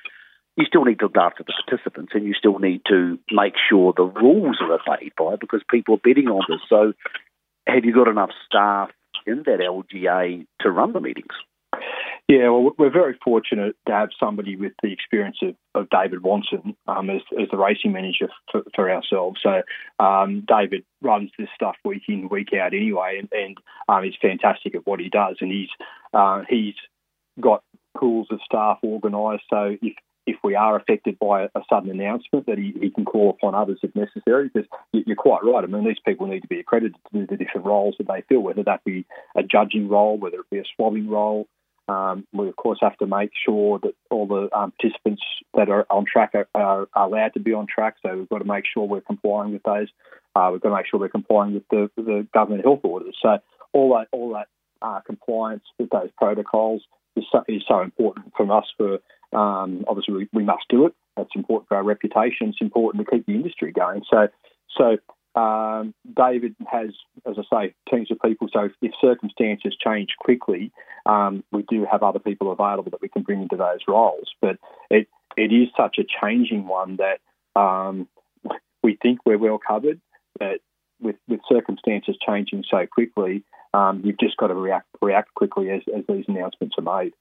you 0.57 0.65
still 0.65 0.83
need 0.83 0.99
to 0.99 1.05
look 1.05 1.17
after 1.17 1.43
the 1.43 1.53
participants 1.65 2.11
and 2.15 2.25
you 2.25 2.33
still 2.33 2.59
need 2.59 2.81
to 2.87 3.17
make 3.31 3.53
sure 3.69 3.93
the 3.95 4.03
rules 4.03 4.57
are 4.59 4.73
obeyed 4.73 5.13
by 5.17 5.35
because 5.35 5.61
people 5.69 5.95
are 5.95 6.01
betting 6.03 6.27
on 6.27 6.43
this. 6.49 6.61
So 6.67 6.93
have 7.67 7.85
you 7.85 7.93
got 7.93 8.07
enough 8.07 8.31
staff 8.45 8.89
in 9.25 9.43
that 9.45 9.59
LGA 9.59 10.45
to 10.61 10.71
run 10.71 10.93
the 10.93 11.01
meetings? 11.01 11.33
Yeah, 12.27 12.49
well, 12.49 12.71
we're 12.77 12.91
very 12.91 13.17
fortunate 13.23 13.77
to 13.85 13.93
have 13.93 14.09
somebody 14.19 14.57
with 14.57 14.73
the 14.83 14.91
experience 14.91 15.37
of, 15.41 15.55
of 15.73 15.89
David 15.89 16.23
Watson 16.23 16.75
um, 16.85 17.09
as, 17.09 17.21
as, 17.39 17.47
the 17.49 17.57
racing 17.57 17.93
manager 17.93 18.27
for, 18.51 18.63
for 18.75 18.91
ourselves. 18.91 19.39
So 19.41 19.61
um, 20.03 20.43
David 20.45 20.83
runs 21.01 21.31
this 21.39 21.47
stuff 21.55 21.77
week 21.85 22.03
in, 22.09 22.27
week 22.27 22.49
out 22.53 22.73
anyway, 22.73 23.19
and, 23.19 23.29
and 23.31 23.57
um, 23.87 24.03
he's 24.03 24.15
fantastic 24.21 24.75
at 24.75 24.85
what 24.85 24.99
he 24.99 25.07
does. 25.07 25.37
And 25.39 25.49
he's 25.49 25.69
uh, 26.13 26.41
he's 26.49 26.75
got 27.39 27.63
pools 27.97 28.27
of 28.29 28.39
staff 28.45 28.79
organised. 28.83 29.45
So 29.49 29.77
if 29.81 29.93
if 30.25 30.35
we 30.43 30.55
are 30.55 30.75
affected 30.75 31.17
by 31.19 31.43
a 31.43 31.61
sudden 31.69 31.89
announcement, 31.89 32.45
that 32.47 32.57
he, 32.57 32.73
he 32.81 32.89
can 32.89 33.05
call 33.05 33.29
upon 33.29 33.55
others 33.55 33.79
if 33.81 33.95
necessary. 33.95 34.51
Because 34.53 34.67
you're 34.91 35.15
quite 35.15 35.45
right. 35.45 35.63
I 35.63 35.67
mean, 35.67 35.85
these 35.85 35.95
people 36.05 36.27
need 36.27 36.41
to 36.41 36.49
be 36.49 36.59
accredited 36.59 36.97
to 37.13 37.19
do 37.19 37.25
the 37.25 37.41
different 37.41 37.65
roles 37.65 37.95
that 37.97 38.07
they 38.09 38.21
fill, 38.27 38.41
whether 38.41 38.63
that 38.63 38.83
be 38.83 39.05
a 39.37 39.43
judging 39.43 39.87
role, 39.87 40.17
whether 40.17 40.41
it 40.41 40.49
be 40.51 40.59
a 40.59 40.63
swabbing 40.75 41.09
role, 41.09 41.47
um, 41.87 42.27
we, 42.33 42.49
of 42.49 42.55
course, 42.55 42.79
have 42.81 42.97
to 42.97 43.07
make 43.07 43.31
sure 43.45 43.79
that 43.79 43.93
all 44.11 44.27
the 44.27 44.49
um, 44.57 44.73
participants 44.79 45.21
that 45.53 45.69
are 45.69 45.85
on 45.89 46.05
track 46.05 46.33
are, 46.33 46.47
are, 46.53 46.87
allowed 46.95 47.33
to 47.35 47.39
be 47.39 47.53
on 47.53 47.65
track. 47.67 47.95
So 48.05 48.15
we've 48.15 48.29
got 48.29 48.39
to 48.39 48.45
make 48.45 48.65
sure 48.71 48.85
we're 48.85 49.01
complying 49.01 49.53
with 49.53 49.63
those. 49.63 49.87
Uh, 50.35 50.49
we've 50.51 50.61
got 50.61 50.69
to 50.69 50.75
make 50.75 50.85
sure 50.87 50.99
we're 50.99 51.09
complying 51.09 51.53
with 51.53 51.63
the, 51.69 51.89
the 51.95 52.27
government 52.33 52.65
health 52.65 52.81
orders. 52.83 53.15
So 53.21 53.37
all 53.73 53.97
that, 53.97 54.07
all 54.11 54.33
that 54.33 54.47
uh, 54.81 54.99
compliance 55.05 55.63
with 55.79 55.89
those 55.89 56.09
protocols 56.17 56.83
is 57.15 57.23
so, 57.31 57.43
is 57.47 57.63
so 57.67 57.81
important 57.81 58.33
from 58.35 58.51
us. 58.51 58.65
For 58.77 58.99
um, 59.33 59.85
obviously, 59.87 60.13
we, 60.13 60.29
we 60.33 60.43
must 60.43 60.63
do 60.69 60.85
it. 60.87 60.93
That's 61.15 61.29
important 61.35 61.69
for 61.69 61.77
our 61.77 61.83
reputation. 61.83 62.49
It's 62.49 62.61
important 62.61 63.05
to 63.05 63.11
keep 63.11 63.25
the 63.25 63.33
industry 63.33 63.71
going. 63.71 64.03
So, 64.11 64.27
so 64.77 64.97
um, 65.37 65.93
David 66.15 66.55
has, 66.67 66.89
as 67.29 67.35
I 67.37 67.43
say, 67.67 67.75
teams 67.89 68.09
of 68.09 68.17
people. 68.25 68.47
So 68.51 68.69
if 68.81 68.91
circumstances 68.99 69.77
change 69.83 70.09
quickly, 70.19 70.71
um, 71.05 71.43
we 71.51 71.63
do 71.69 71.85
have 71.89 72.01
other 72.01 72.19
people 72.19 72.51
available 72.51 72.89
that 72.91 73.01
we 73.01 73.09
can 73.09 73.21
bring 73.21 73.43
into 73.43 73.55
those 73.55 73.79
roles. 73.87 74.29
But 74.41 74.57
it 74.89 75.07
it 75.35 75.53
is 75.53 75.67
such 75.77 75.97
a 75.99 76.05
changing 76.21 76.67
one 76.67 76.97
that 76.97 77.19
um, 77.59 78.07
we 78.81 78.97
think 78.99 79.19
we're 79.25 79.37
well 79.37 79.59
covered. 79.59 80.01
But 80.39 80.61
with 80.99 81.17
with 81.27 81.41
circumstances 81.47 82.17
changing 82.25 82.63
so 82.69 82.87
quickly, 82.91 83.43
um, 83.75 84.01
you've 84.03 84.19
just 84.19 84.37
got 84.37 84.47
to 84.47 84.55
react 84.55 84.87
react 85.01 85.35
quickly 85.35 85.69
as, 85.69 85.81
as 85.95 86.03
these 86.09 86.25
announcements 86.27 86.75
are 86.79 87.03
made. 87.03 87.13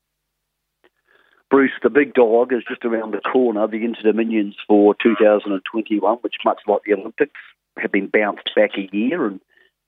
Bruce, 1.50 1.70
the 1.82 1.90
big 1.90 2.14
dog 2.14 2.52
is 2.52 2.64
just 2.68 2.85
around 2.85 3.14
the 3.14 3.20
corner, 3.20 3.68
the 3.68 3.85
Inter 3.85 4.02
Dominions 4.02 4.56
for 4.66 4.96
2021, 5.00 6.18
which, 6.23 6.35
much 6.44 6.58
like 6.66 6.80
the 6.85 6.94
Olympics, 6.94 7.38
have 7.78 7.92
been 7.92 8.09
bounced 8.09 8.50
back 8.54 8.73
a 8.76 8.88
year, 8.95 9.26
and 9.26 9.40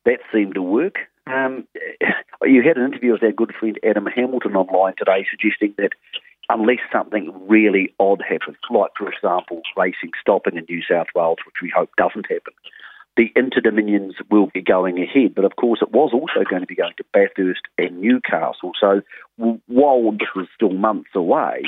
that 0.05 0.21
seemed 0.33 0.55
to 0.55 0.63
work. 0.63 0.97
Um, 1.27 1.67
you 2.43 2.63
had 2.63 2.77
an 2.77 2.87
interview 2.87 3.13
with 3.13 3.23
our 3.23 3.33
good 3.33 3.53
friend 3.59 3.79
Adam 3.85 4.07
Hamilton 4.07 4.57
online 4.57 4.95
today 4.97 5.27
suggesting 5.31 5.75
that 5.79 5.93
unless 6.49 6.79
something 6.93 7.33
really 7.47 7.95
odd 7.99 8.23
happens, 8.27 8.57
like, 8.71 8.93
for 8.97 9.11
example, 9.13 9.63
racing 9.77 10.13
stopping 10.21 10.57
in 10.57 10.65
New 10.69 10.83
South 10.89 11.09
Wales, 11.15 11.39
which 11.47 11.57
we 11.63 11.73
hope 11.75 11.91
doesn't 11.97 12.27
happen, 12.31 12.55
the 13.17 13.31
Interdominions 13.37 14.15
will 14.31 14.47
be 14.47 14.63
going 14.63 15.03
ahead. 15.03 15.35
But 15.35 15.45
of 15.45 15.57
course, 15.57 15.81
it 15.83 15.93
was 15.93 16.11
also 16.13 16.49
going 16.49 16.63
to 16.63 16.67
be 16.67 16.77
going 16.77 16.95
to 16.97 17.05
Bathurst 17.13 17.63
and 17.77 18.01
Newcastle. 18.01 18.73
So 18.81 19.03
while 19.37 20.13
this 20.13 20.29
was 20.35 20.47
still 20.55 20.73
months 20.73 21.11
away, 21.15 21.63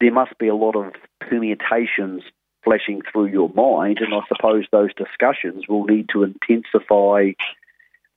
there 0.00 0.12
must 0.12 0.38
be 0.38 0.48
a 0.48 0.54
lot 0.54 0.76
of 0.76 0.94
permutations 1.20 2.22
flashing 2.64 3.02
through 3.10 3.26
your 3.26 3.48
mind, 3.50 3.98
and 4.00 4.14
I 4.14 4.20
suppose 4.28 4.66
those 4.70 4.90
discussions 4.94 5.64
will 5.68 5.84
need 5.84 6.08
to 6.12 6.24
intensify 6.24 7.32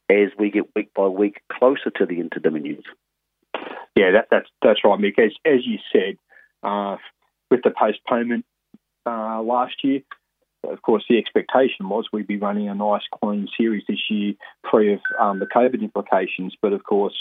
as 0.09 0.29
we 0.37 0.51
get 0.51 0.75
week 0.75 0.93
by 0.93 1.07
week 1.07 1.41
closer 1.51 1.89
to 1.97 2.05
the 2.05 2.15
interdominions. 2.15 2.83
Yeah, 3.95 4.11
that, 4.11 4.27
that's 4.31 4.49
that's 4.61 4.79
right, 4.83 4.99
Mick. 4.99 5.19
As 5.19 5.31
as 5.45 5.65
you 5.65 5.77
said, 5.91 6.17
uh, 6.63 6.97
with 7.49 7.61
the 7.63 7.71
postponement 7.71 8.45
uh, 9.05 9.41
last 9.41 9.75
year, 9.83 10.01
of 10.67 10.81
course, 10.81 11.03
the 11.09 11.17
expectation 11.17 11.89
was 11.89 12.07
we'd 12.11 12.27
be 12.27 12.37
running 12.37 12.69
a 12.69 12.75
nice, 12.75 13.03
clean 13.21 13.47
series 13.57 13.83
this 13.87 13.99
year, 14.09 14.33
free 14.69 14.93
of 14.93 14.99
um, 15.19 15.39
the 15.39 15.45
COVID 15.45 15.81
implications. 15.81 16.55
But 16.61 16.73
of 16.73 16.83
course, 16.83 17.15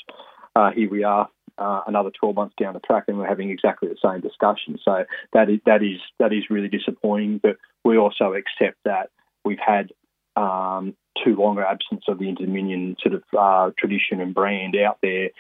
uh, 0.57 0.71
here 0.71 0.91
we 0.91 1.05
are, 1.05 1.29
uh, 1.59 1.83
another 1.87 2.11
12 2.19 2.35
months 2.35 2.55
down 2.59 2.75
the 2.75 2.81
track, 2.81 3.05
and 3.09 3.19
we're 3.19 3.27
having 3.27 3.51
exactly 3.51 3.89
the 3.89 3.97
same 4.03 4.21
discussion. 4.21 4.79
So 4.85 5.05
that 5.33 5.51
is 5.51 5.61
that 5.67 5.83
is 5.83 6.01
that 6.19 6.33
is 6.33 6.51
really 6.51 6.69
disappointing. 6.69 7.39
But 7.43 7.57
we 7.85 7.97
also 7.97 8.35
accept 8.35 8.79
that 8.85 9.11
we've 9.45 9.59
had 9.65 9.91
um, 10.37 10.95
too 11.23 11.37
long 11.37 11.59
an 11.59 11.65
absence 11.69 12.05
of 12.09 12.19
the 12.19 12.29
Inter 12.29 12.47
Dominion 12.47 12.97
sort 13.03 13.15
of 13.15 13.23
uh, 13.39 13.71
tradition 13.79 14.21
and 14.21 14.35
brand 14.35 14.77
out 14.77 14.99
there, 15.03 15.31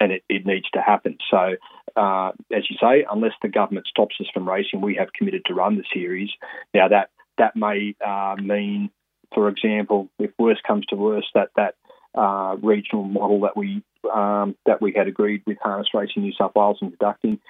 and 0.00 0.12
it, 0.12 0.24
it 0.28 0.46
needs 0.46 0.68
to 0.74 0.80
happen. 0.80 1.18
So, 1.30 1.56
uh, 1.96 2.32
as 2.52 2.64
you 2.68 2.76
say, 2.80 3.04
unless 3.10 3.32
the 3.42 3.48
government 3.48 3.86
stops 3.86 4.16
us 4.20 4.26
from 4.32 4.48
racing, 4.48 4.80
we 4.80 4.96
have 4.96 5.12
committed 5.12 5.44
to 5.46 5.54
run 5.54 5.76
the 5.76 5.84
series. 5.92 6.30
Now 6.74 6.88
that 6.88 7.10
that 7.38 7.56
may 7.56 7.94
uh, 8.04 8.36
mean, 8.40 8.90
for 9.34 9.48
example, 9.48 10.08
if 10.18 10.30
worse 10.38 10.60
comes 10.66 10.86
to 10.86 10.96
worse, 10.96 11.28
that 11.34 11.50
that 11.56 11.74
uh, 12.14 12.56
regional 12.60 13.04
model 13.04 13.40
that 13.42 13.56
we 13.56 13.82
um, 14.12 14.56
that 14.66 14.80
we 14.80 14.92
had 14.96 15.08
agreed 15.08 15.42
with 15.46 15.58
Harness 15.62 15.88
Racing 15.94 16.22
New 16.22 16.32
South 16.32 16.52
Wales 16.54 16.78
in 16.80 16.90
conducting 16.90 17.40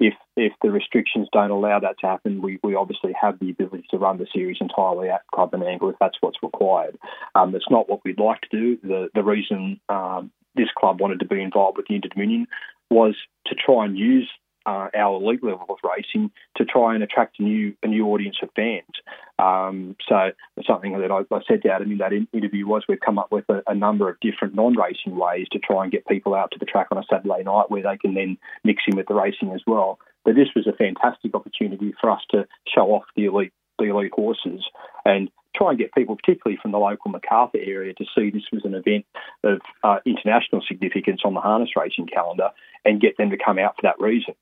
if 0.00 0.14
if 0.34 0.52
the 0.62 0.70
restrictions 0.70 1.28
don't 1.30 1.50
allow 1.50 1.78
that 1.78 1.98
to 2.00 2.06
happen, 2.06 2.40
we, 2.40 2.58
we 2.64 2.74
obviously 2.74 3.12
have 3.20 3.38
the 3.38 3.50
ability 3.50 3.84
to 3.90 3.98
run 3.98 4.16
the 4.16 4.26
series 4.34 4.56
entirely 4.60 5.10
at 5.10 5.26
Club 5.32 5.52
Menangle 5.52 5.92
if 5.92 5.96
that's 6.00 6.16
what's 6.20 6.42
required. 6.42 6.98
Um, 7.34 7.54
it's 7.54 7.70
not 7.70 7.88
what 7.88 8.00
we'd 8.04 8.18
like 8.18 8.40
to 8.40 8.48
do. 8.50 8.78
The 8.82 9.08
the 9.14 9.22
reason 9.22 9.78
um, 9.88 10.32
this 10.54 10.68
club 10.76 11.00
wanted 11.00 11.20
to 11.20 11.26
be 11.26 11.42
involved 11.42 11.76
with 11.76 11.86
the 11.86 11.94
Inter 11.94 12.08
Dominion 12.08 12.46
was 12.88 13.14
to 13.46 13.54
try 13.54 13.84
and 13.84 13.96
use 13.96 14.28
uh, 14.70 14.88
our 14.94 15.16
elite 15.16 15.42
level 15.42 15.66
of 15.68 15.78
racing 15.82 16.30
to 16.56 16.64
try 16.64 16.94
and 16.94 17.02
attract 17.02 17.40
a 17.40 17.42
new 17.42 17.74
a 17.82 17.88
new 17.88 18.06
audience 18.06 18.36
of 18.42 18.50
fans. 18.54 18.84
Um, 19.38 19.96
so 20.08 20.30
something 20.66 20.92
that 21.00 21.10
I, 21.10 21.34
I 21.34 21.40
said 21.48 21.62
to 21.62 21.72
Adam 21.72 21.90
in 21.90 21.98
that 21.98 22.12
interview 22.12 22.66
was 22.66 22.84
we've 22.88 23.00
come 23.00 23.18
up 23.18 23.32
with 23.32 23.46
a, 23.48 23.62
a 23.66 23.74
number 23.74 24.08
of 24.08 24.20
different 24.20 24.54
non-racing 24.54 25.16
ways 25.16 25.46
to 25.52 25.58
try 25.58 25.82
and 25.82 25.92
get 25.92 26.06
people 26.06 26.34
out 26.34 26.52
to 26.52 26.58
the 26.58 26.66
track 26.66 26.88
on 26.92 26.98
a 26.98 27.04
Saturday 27.10 27.42
night 27.42 27.70
where 27.70 27.82
they 27.82 27.96
can 27.96 28.14
then 28.14 28.38
mix 28.62 28.82
in 28.86 28.96
with 28.96 29.08
the 29.08 29.14
racing 29.14 29.50
as 29.52 29.62
well. 29.66 29.98
But 30.24 30.34
this 30.34 30.48
was 30.54 30.66
a 30.66 30.76
fantastic 30.76 31.34
opportunity 31.34 31.94
for 32.00 32.10
us 32.10 32.20
to 32.30 32.46
show 32.72 32.92
off 32.92 33.04
the 33.16 33.24
elite 33.24 33.52
the 33.78 33.86
elite 33.86 34.12
horses 34.14 34.62
and 35.04 35.30
try 35.56 35.70
and 35.70 35.78
get 35.78 35.92
people, 35.94 36.14
particularly 36.14 36.58
from 36.60 36.70
the 36.70 36.78
local 36.78 37.10
Macarthur 37.10 37.58
area, 37.58 37.92
to 37.94 38.04
see 38.14 38.30
this 38.30 38.42
was 38.52 38.62
an 38.64 38.74
event 38.74 39.06
of 39.42 39.60
uh, 39.82 39.98
international 40.06 40.62
significance 40.68 41.22
on 41.24 41.34
the 41.34 41.40
harness 41.40 41.70
racing 41.76 42.06
calendar 42.06 42.50
and 42.84 43.00
get 43.00 43.16
them 43.16 43.30
to 43.30 43.36
come 43.36 43.58
out 43.58 43.76
for 43.76 43.82
that 43.82 44.00
reason. 44.00 44.34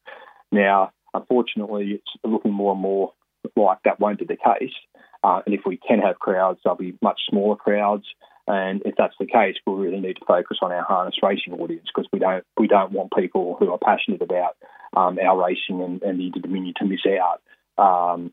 Now, 0.52 0.92
unfortunately, 1.14 2.00
it's 2.00 2.25
looking 2.25 2.52
more 2.52 2.73
and 2.73 2.80
more 2.80 3.12
like 3.57 3.78
that 3.85 4.00
won't 4.00 4.18
be 4.18 4.25
the 4.25 4.37
case. 4.37 4.75
Uh, 5.23 5.40
and 5.45 5.54
if 5.54 5.62
we 5.66 5.76
can 5.76 5.99
have 6.00 6.18
crowds, 6.18 6.61
they'll 6.64 6.76
be 6.76 6.97
much 7.02 7.21
smaller 7.28 7.57
crowds. 7.57 8.04
And 8.47 8.83
if 8.87 8.95
that's 8.97 9.14
the 9.18 9.26
case, 9.26 9.57
we'll 9.66 9.76
really 9.76 10.00
need 10.00 10.14
to 10.14 10.25
focus 10.26 10.59
on 10.62 10.73
our 10.73 10.85
harness 10.85 11.16
racing 11.23 11.52
audience 11.54 11.87
because 11.95 12.09
we 12.12 12.18
don't 12.18 12.45
we 12.59 12.66
don't 12.66 12.92
want 12.92 13.12
people 13.14 13.57
who 13.59 13.71
are 13.71 13.78
passionate 13.78 14.23
about 14.23 14.57
um, 14.97 15.18
our 15.18 15.45
racing 15.45 15.83
and, 15.83 16.02
and 16.02 16.18
the 16.18 16.40
Dominion 16.40 16.75
to 16.78 16.87
miss 16.87 17.00
out. 17.07 17.42
Um, 17.76 18.33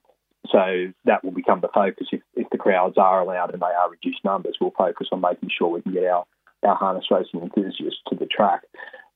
so 0.52 0.94
that 1.06 1.24
will 1.24 1.32
become 1.32 1.60
the 1.60 1.70
focus. 1.74 2.08
If, 2.12 2.22
if 2.36 2.50
the 2.50 2.58
crowds 2.58 2.98
are 2.98 3.20
allowed 3.20 3.52
and 3.52 3.62
they 3.62 3.66
are 3.66 3.90
reduced 3.90 4.24
numbers, 4.24 4.58
we'll 4.62 4.74
focus 4.78 5.08
on 5.12 5.22
making 5.22 5.50
sure 5.58 5.70
we 5.70 5.82
can 5.82 5.94
get 5.94 6.06
our, 6.06 6.26
our 6.64 6.76
harness 6.76 7.06
racing 7.12 7.42
enthusiasts 7.42 8.02
to 8.10 8.16
the 8.16 8.28
track. 8.28 8.62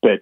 But 0.02 0.22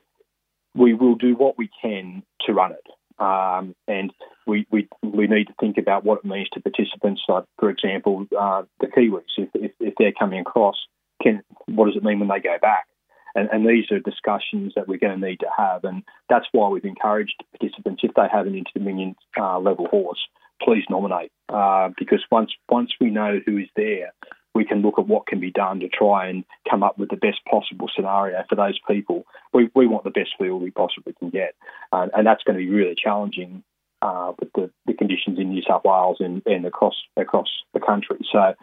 we 0.77 0.93
will 0.93 1.15
do 1.15 1.35
what 1.35 1.57
we 1.57 1.69
can 1.81 2.23
to 2.45 2.53
run 2.53 2.71
it. 2.71 2.87
Um, 3.19 3.75
and 3.87 4.13
we, 4.45 4.67
we 4.71 4.87
we 5.01 5.25
need 5.25 5.47
to 5.47 5.53
think 5.59 5.77
about 5.77 6.05
what 6.05 6.19
it 6.19 6.25
means 6.25 6.49
to 6.53 6.61
participants. 6.61 7.21
Like, 7.27 7.45
for 7.57 7.69
example, 7.69 8.27
uh, 8.39 8.63
the 8.79 8.87
Kiwis, 8.87 9.23
if, 9.37 9.49
if, 9.55 9.71
if, 9.79 9.93
they're 9.97 10.11
coming 10.11 10.39
across, 10.39 10.75
can 11.21 11.41
what 11.65 11.87
does 11.87 11.95
it 11.95 12.03
mean 12.03 12.19
when 12.19 12.29
they 12.29 12.39
go 12.39 12.57
back? 12.61 12.85
And, 13.33 13.49
and, 13.51 13.67
these 13.67 13.91
are 13.91 13.99
discussions 13.99 14.73
that 14.75 14.87
we're 14.87 14.99
going 14.99 15.19
to 15.19 15.27
need 15.27 15.39
to 15.41 15.49
have. 15.55 15.83
And 15.83 16.03
that's 16.29 16.45
why 16.51 16.69
we've 16.69 16.85
encouraged 16.85 17.43
participants, 17.57 18.01
if 18.03 18.13
they 18.15 18.27
have 18.31 18.47
an 18.47 18.55
Inter 18.55 18.71
Dominion 18.75 19.15
uh, 19.39 19.59
level 19.59 19.87
horse, 19.87 20.19
please 20.61 20.83
nominate 20.89 21.31
uh, 21.49 21.89
because 21.97 22.23
once 22.31 22.51
once 22.69 22.91
we 22.99 23.09
know 23.09 23.39
who 23.45 23.57
is 23.57 23.69
there, 23.75 24.13
we 24.57 24.65
can 24.65 24.81
look 24.81 24.97
at 24.97 25.07
what 25.07 25.27
can 25.27 25.39
be 25.39 25.51
done 25.51 25.79
to 25.81 25.87
try 25.87 26.27
and 26.27 26.43
come 26.67 26.81
up 26.81 26.97
with 26.97 27.09
the 27.09 27.15
best 27.15 27.37
possible 27.45 27.87
scenario 27.95 28.43
for 28.49 28.55
those 28.55 28.79
people. 28.87 29.23
We, 29.53 29.69
we 29.75 29.85
want 29.85 30.03
the 30.03 30.09
best 30.09 30.31
field 30.39 30.63
we 30.63 30.71
possibly 30.71 31.13
can 31.13 31.29
get, 31.29 31.53
and 31.93 32.25
that's 32.25 32.41
going 32.43 32.57
to 32.57 32.65
be 32.65 32.69
really 32.69 32.95
challenging 32.95 33.63
uh, 34.01 34.33
with 34.39 34.49
the, 34.53 34.71
the, 34.87 34.93
conditions 34.93 35.37
in 35.37 35.49
New 35.49 35.61
South 35.67 35.83
Wales 35.85 36.17
and, 36.19 36.41
and 36.47 36.65
across 36.65 36.95
across 37.15 37.47
the 37.75 37.79
country. 37.79 38.17
So, 38.31 38.53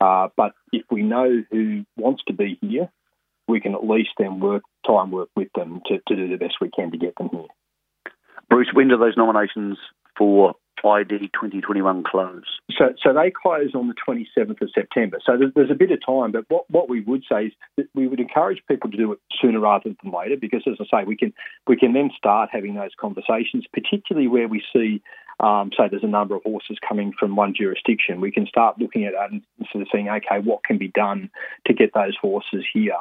uh, 0.00 0.28
but 0.36 0.52
if 0.72 0.84
we 0.90 1.02
know 1.02 1.42
who 1.50 1.84
wants 1.96 2.22
to 2.28 2.34
be 2.34 2.58
here, 2.62 2.90
we 3.46 3.60
can 3.60 3.74
at 3.74 3.86
least 3.86 4.10
then 4.18 4.40
work 4.40 4.62
try 4.86 5.02
and 5.02 5.12
work 5.12 5.28
with 5.36 5.48
them 5.54 5.82
to, 5.86 5.98
to 6.08 6.16
do 6.16 6.28
the 6.28 6.36
best 6.36 6.56
we 6.60 6.70
can 6.70 6.90
to 6.92 6.98
get 6.98 7.14
them 7.16 7.28
here. 7.30 7.46
Bruce, 8.48 8.68
when 8.72 8.88
do 8.88 8.96
those 8.96 9.16
nominations 9.16 9.78
for 10.16 10.54
ID 10.84 11.30
2021 11.34 12.04
close? 12.04 12.44
So, 12.76 12.94
so 13.02 13.12
they 13.12 13.30
close 13.30 13.74
on 13.74 13.88
the 13.88 13.94
27th 13.94 14.60
of 14.60 14.70
September. 14.74 15.18
So 15.24 15.36
there's, 15.36 15.52
there's, 15.54 15.70
a 15.70 15.74
bit 15.74 15.90
of 15.90 16.04
time, 16.04 16.32
but 16.32 16.44
what, 16.48 16.70
what 16.70 16.88
we 16.88 17.00
would 17.00 17.22
say 17.30 17.46
is 17.46 17.52
that 17.76 17.86
we 17.94 18.06
would 18.06 18.20
encourage 18.20 18.62
people 18.68 18.90
to 18.90 18.96
do 18.96 19.12
it 19.12 19.18
sooner 19.40 19.60
rather 19.60 19.90
than 20.02 20.12
later, 20.12 20.36
because 20.40 20.62
as 20.66 20.76
I 20.80 21.00
say, 21.00 21.04
we 21.04 21.16
can 21.16 21.32
we 21.66 21.76
can 21.76 21.92
then 21.92 22.10
start 22.16 22.50
having 22.52 22.74
those 22.74 22.90
conversations, 22.98 23.64
particularly 23.72 24.28
where 24.28 24.48
we 24.48 24.62
see. 24.72 25.02
Um, 25.40 25.70
say 25.76 25.88
there's 25.90 26.04
a 26.04 26.06
number 26.06 26.36
of 26.36 26.42
horses 26.44 26.76
coming 26.86 27.12
from 27.18 27.34
one 27.34 27.54
jurisdiction, 27.56 28.20
we 28.20 28.30
can 28.30 28.46
start 28.46 28.78
looking 28.78 29.06
at 29.06 29.14
that 29.14 29.32
and 29.32 29.42
sort 29.72 29.82
of 29.82 29.88
saying, 29.90 30.08
okay, 30.08 30.38
what 30.38 30.62
can 30.62 30.78
be 30.78 30.88
done 30.88 31.30
to 31.66 31.72
get 31.72 31.94
those 31.94 32.14
horses 32.20 32.64
here 32.72 32.94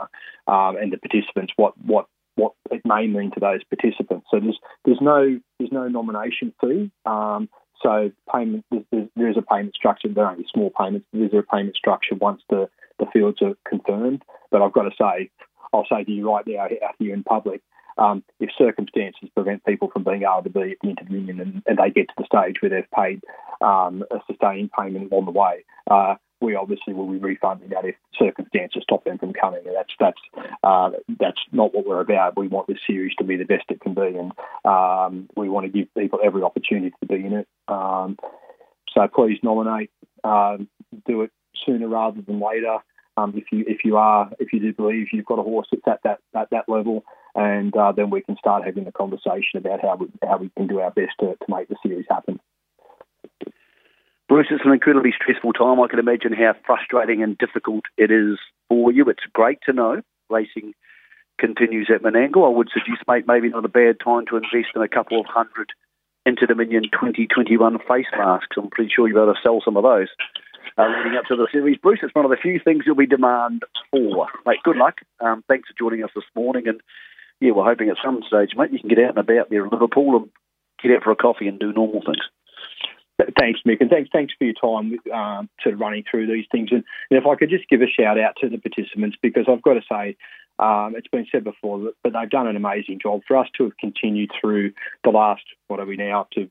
um, 0.48 0.76
and 0.78 0.92
the 0.92 0.98
participants? 0.98 1.54
What 1.56 1.74
what 1.86 2.08
what 2.36 2.54
it 2.72 2.82
may 2.86 3.08
mean 3.08 3.32
to 3.32 3.40
those 3.40 3.64
participants. 3.64 4.28
So 4.32 4.40
there's 4.40 4.60
there's 4.86 5.02
no 5.02 5.40
there's 5.60 5.72
no 5.72 5.88
nomination 5.88 6.54
fee. 6.62 6.92
Um, 7.06 7.50
so 7.82 8.12
payment, 8.34 8.66
there 8.72 9.30
is 9.30 9.38
a 9.38 9.42
payment 9.42 9.76
structure. 9.76 10.08
There 10.08 10.26
are 10.26 10.32
only 10.32 10.46
small 10.54 10.72
payments. 10.72 11.08
There's 11.14 11.34
a 11.34 11.44
payment 11.44 11.76
structure 11.76 12.16
once 12.16 12.42
the, 12.50 12.70
the 13.00 13.06
fields 13.12 13.42
are 13.42 13.56
confirmed. 13.68 14.24
But 14.52 14.62
I've 14.62 14.74
got 14.74 14.84
to 14.84 14.92
say, 15.00 15.30
I'll 15.74 15.88
say 15.90 16.04
to 16.04 16.12
you 16.12 16.32
right 16.32 16.46
now 16.46 16.66
out 16.66 16.96
here 17.00 17.14
in 17.14 17.24
public, 17.24 17.62
um, 17.98 18.24
if 18.40 18.50
circumstances 18.58 19.30
prevent 19.34 19.66
people 19.66 19.90
from 19.92 20.04
being 20.04 20.24
able 20.24 20.44
to 20.44 20.50
be 20.50 20.72
at 20.72 20.78
the 20.82 20.90
Inter 20.90 21.06
Dominion 21.06 21.40
and, 21.40 21.64
and, 21.66 21.78
they 21.78 21.92
get 21.92 22.08
to 22.08 22.14
the 22.18 22.26
stage 22.26 22.56
where 22.62 22.70
they've 22.70 22.92
paid 22.98 23.22
um, 23.62 24.04
a 24.12 24.20
sustaining 24.28 24.70
payment 24.70 25.12
on 25.12 25.26
the 25.26 25.32
way, 25.32 25.66
uh, 25.90 26.16
we 26.42 26.56
obviously 26.56 26.94
will 26.94 27.10
be 27.10 27.20
refunding 27.20 27.70
that 27.70 27.86
if 27.86 27.96
circumstances 28.18 28.84
stop 28.84 29.04
them 29.04 29.18
from 29.18 29.34
coming. 29.34 29.62
And 29.66 29.76
that's 29.76 29.94
that's 30.00 30.22
uh, 30.64 30.90
that's 31.20 31.40
not 31.52 31.74
what 31.74 31.86
we're 31.86 32.02
about. 32.02 32.38
We 32.38 32.48
want 32.48 32.68
this 32.68 32.80
series 32.86 33.16
to 33.20 33.24
be 33.24 33.38
the 33.38 33.46
best 33.46 33.66
it 33.70 33.82
can 33.82 33.94
be, 33.94 34.18
and 34.18 34.32
um, 34.66 35.30
we 35.36 35.50
want 35.50 35.66
to 35.66 35.72
give 35.72 35.94
people 35.94 36.20
every 36.24 36.42
opportunity 36.42 36.94
to 37.00 37.06
be 37.06 37.26
in 37.26 37.34
it. 37.34 37.48
Um, 37.68 38.18
so 38.94 39.08
please 39.08 39.40
nominate. 39.44 39.92
Um, 40.24 40.68
do 41.08 41.22
it 41.22 41.32
sooner 41.66 41.88
rather 41.88 42.22
than 42.22 42.42
later. 42.42 42.78
Um, 43.18 43.34
if 43.36 43.46
you 43.52 43.64
if 43.68 43.84
you 43.84 43.98
are 43.98 44.32
if 44.40 44.54
you 44.54 44.60
do 44.60 44.74
believe 44.74 45.08
you've 45.12 45.26
got 45.26 45.40
a 45.40 45.44
horse 45.44 45.68
that's 45.72 45.88
at 45.88 46.02
that 46.04 46.20
at 46.34 46.50
that 46.52 46.68
level, 46.68 47.04
and 47.36 47.76
uh, 47.76 47.92
then 47.92 48.10
we 48.10 48.22
can 48.22 48.38
start 48.38 48.64
having 48.66 48.88
a 48.88 48.92
conversation 48.92 49.58
about 49.58 49.82
how 49.82 49.96
we 49.96 50.08
how 50.28 50.38
we 50.38 50.50
can 50.58 50.68
do 50.68 50.80
our 50.80 50.92
best 50.92 51.12
to, 51.20 51.36
to 51.36 51.46
make 51.50 51.68
the 51.68 51.76
series 51.84 52.06
happen. 52.10 52.40
Bruce, 54.32 54.48
it's 54.50 54.64
an 54.64 54.72
incredibly 54.72 55.12
stressful 55.12 55.52
time. 55.52 55.82
I 55.82 55.90
can 55.90 56.00
imagine 56.00 56.32
how 56.32 56.56
frustrating 56.66 57.22
and 57.22 57.38
difficult 57.38 57.84
it 57.98 58.12
is 58.12 58.40
for 58.70 58.90
you. 58.90 59.04
It's 59.10 59.28
great 59.34 59.60
to 59.66 59.74
know 59.74 60.04
racing 60.30 60.74
continues 61.38 61.92
at 61.94 62.02
Menangle. 62.02 62.46
I 62.46 62.56
would 62.56 62.70
suggest, 62.72 63.04
mate, 63.10 63.26
maybe 63.28 63.50
not 63.50 63.66
a 63.66 63.68
bad 63.68 63.98
time 64.02 64.24
to 64.28 64.38
invest 64.38 64.72
in 64.74 64.82
a 64.82 64.88
couple 64.88 65.20
of 65.20 65.26
hundred 65.26 65.72
Inter 66.26 66.46
Dominion 66.46 66.84
2021 66.84 67.80
face 67.80 68.06
masks. 68.18 68.56
I'm 68.56 68.70
pretty 68.70 68.90
sure 68.96 69.06
you'll 69.06 69.18
be 69.18 69.22
able 69.22 69.34
to 69.34 69.40
sell 69.44 69.60
some 69.66 69.76
of 69.76 69.84
those 69.84 70.08
uh, 70.78 70.88
leading 70.88 71.18
up 71.20 71.26
to 71.26 71.36
the 71.36 71.50
series. 71.52 71.78
Bruce, 71.80 72.00
it's 72.02 72.16
one 72.16 72.24
of 72.24 72.32
the 72.32 72.38
few 72.38 72.58
things 72.64 72.84
you'll 72.86 72.96
be 72.96 73.08
demand 73.08 73.64
for. 73.92 74.28
Mate, 74.46 74.64
good 74.64 74.78
luck. 74.78 75.00
Um, 75.20 75.44
thanks 75.50 75.68
for 75.68 75.76
joining 75.78 76.06
us 76.06 76.12
this 76.16 76.24
morning. 76.38 76.70
And 76.70 76.80
yeah, 77.42 77.52
we're 77.52 77.68
hoping 77.68 77.90
at 77.90 77.98
some 78.02 78.22
stage, 78.26 78.52
mate, 78.56 78.72
you 78.72 78.80
can 78.80 78.88
get 78.88 79.00
out 79.00 79.10
and 79.10 79.18
about 79.18 79.50
there 79.50 79.66
in 79.66 79.72
Liverpool 79.72 80.16
and 80.16 80.30
get 80.82 80.96
out 80.96 81.04
for 81.04 81.12
a 81.12 81.18
coffee 81.18 81.50
and 81.50 81.60
do 81.60 81.74
normal 81.74 82.00
things. 82.00 82.24
Thanks, 83.38 83.60
Mick, 83.66 83.82
and 83.82 83.90
thanks 83.90 84.10
thanks 84.12 84.34
for 84.38 84.46
your 84.46 84.54
time 84.54 84.98
um, 85.14 85.50
to 85.64 85.76
running 85.76 86.04
through 86.10 86.28
these 86.28 86.46
things. 86.52 86.70
And, 86.72 86.84
and, 87.10 87.20
if 87.20 87.26
I 87.26 87.36
could 87.36 87.50
just 87.50 87.70
give 87.70 87.82
a 87.82 87.88
shout 87.88 88.20
out 88.20 88.36
to 88.42 88.50
the 88.50 88.58
participants, 88.58 89.18
because 89.22 89.46
I've 89.48 89.62
got 89.62 89.74
to 89.74 89.82
say, 89.90 90.16
um, 90.60 90.96
it's 90.96 91.08
been 91.08 91.28
said 91.32 91.44
before, 91.44 91.92
but 92.04 92.14
they've 92.14 92.30
done 92.30 92.48
an 92.48 92.56
amazing 92.56 93.00
job 93.02 93.22
for 93.28 93.38
us 93.38 93.48
to 93.58 93.66
have 93.66 93.78
continued 93.78 94.32
through 94.40 94.74
the 95.04 95.10
last 95.10 95.44
what 95.68 95.80
are 95.80 95.86
we 95.86 95.98
now 95.98 96.22
up 96.22 96.32
to 96.32 96.50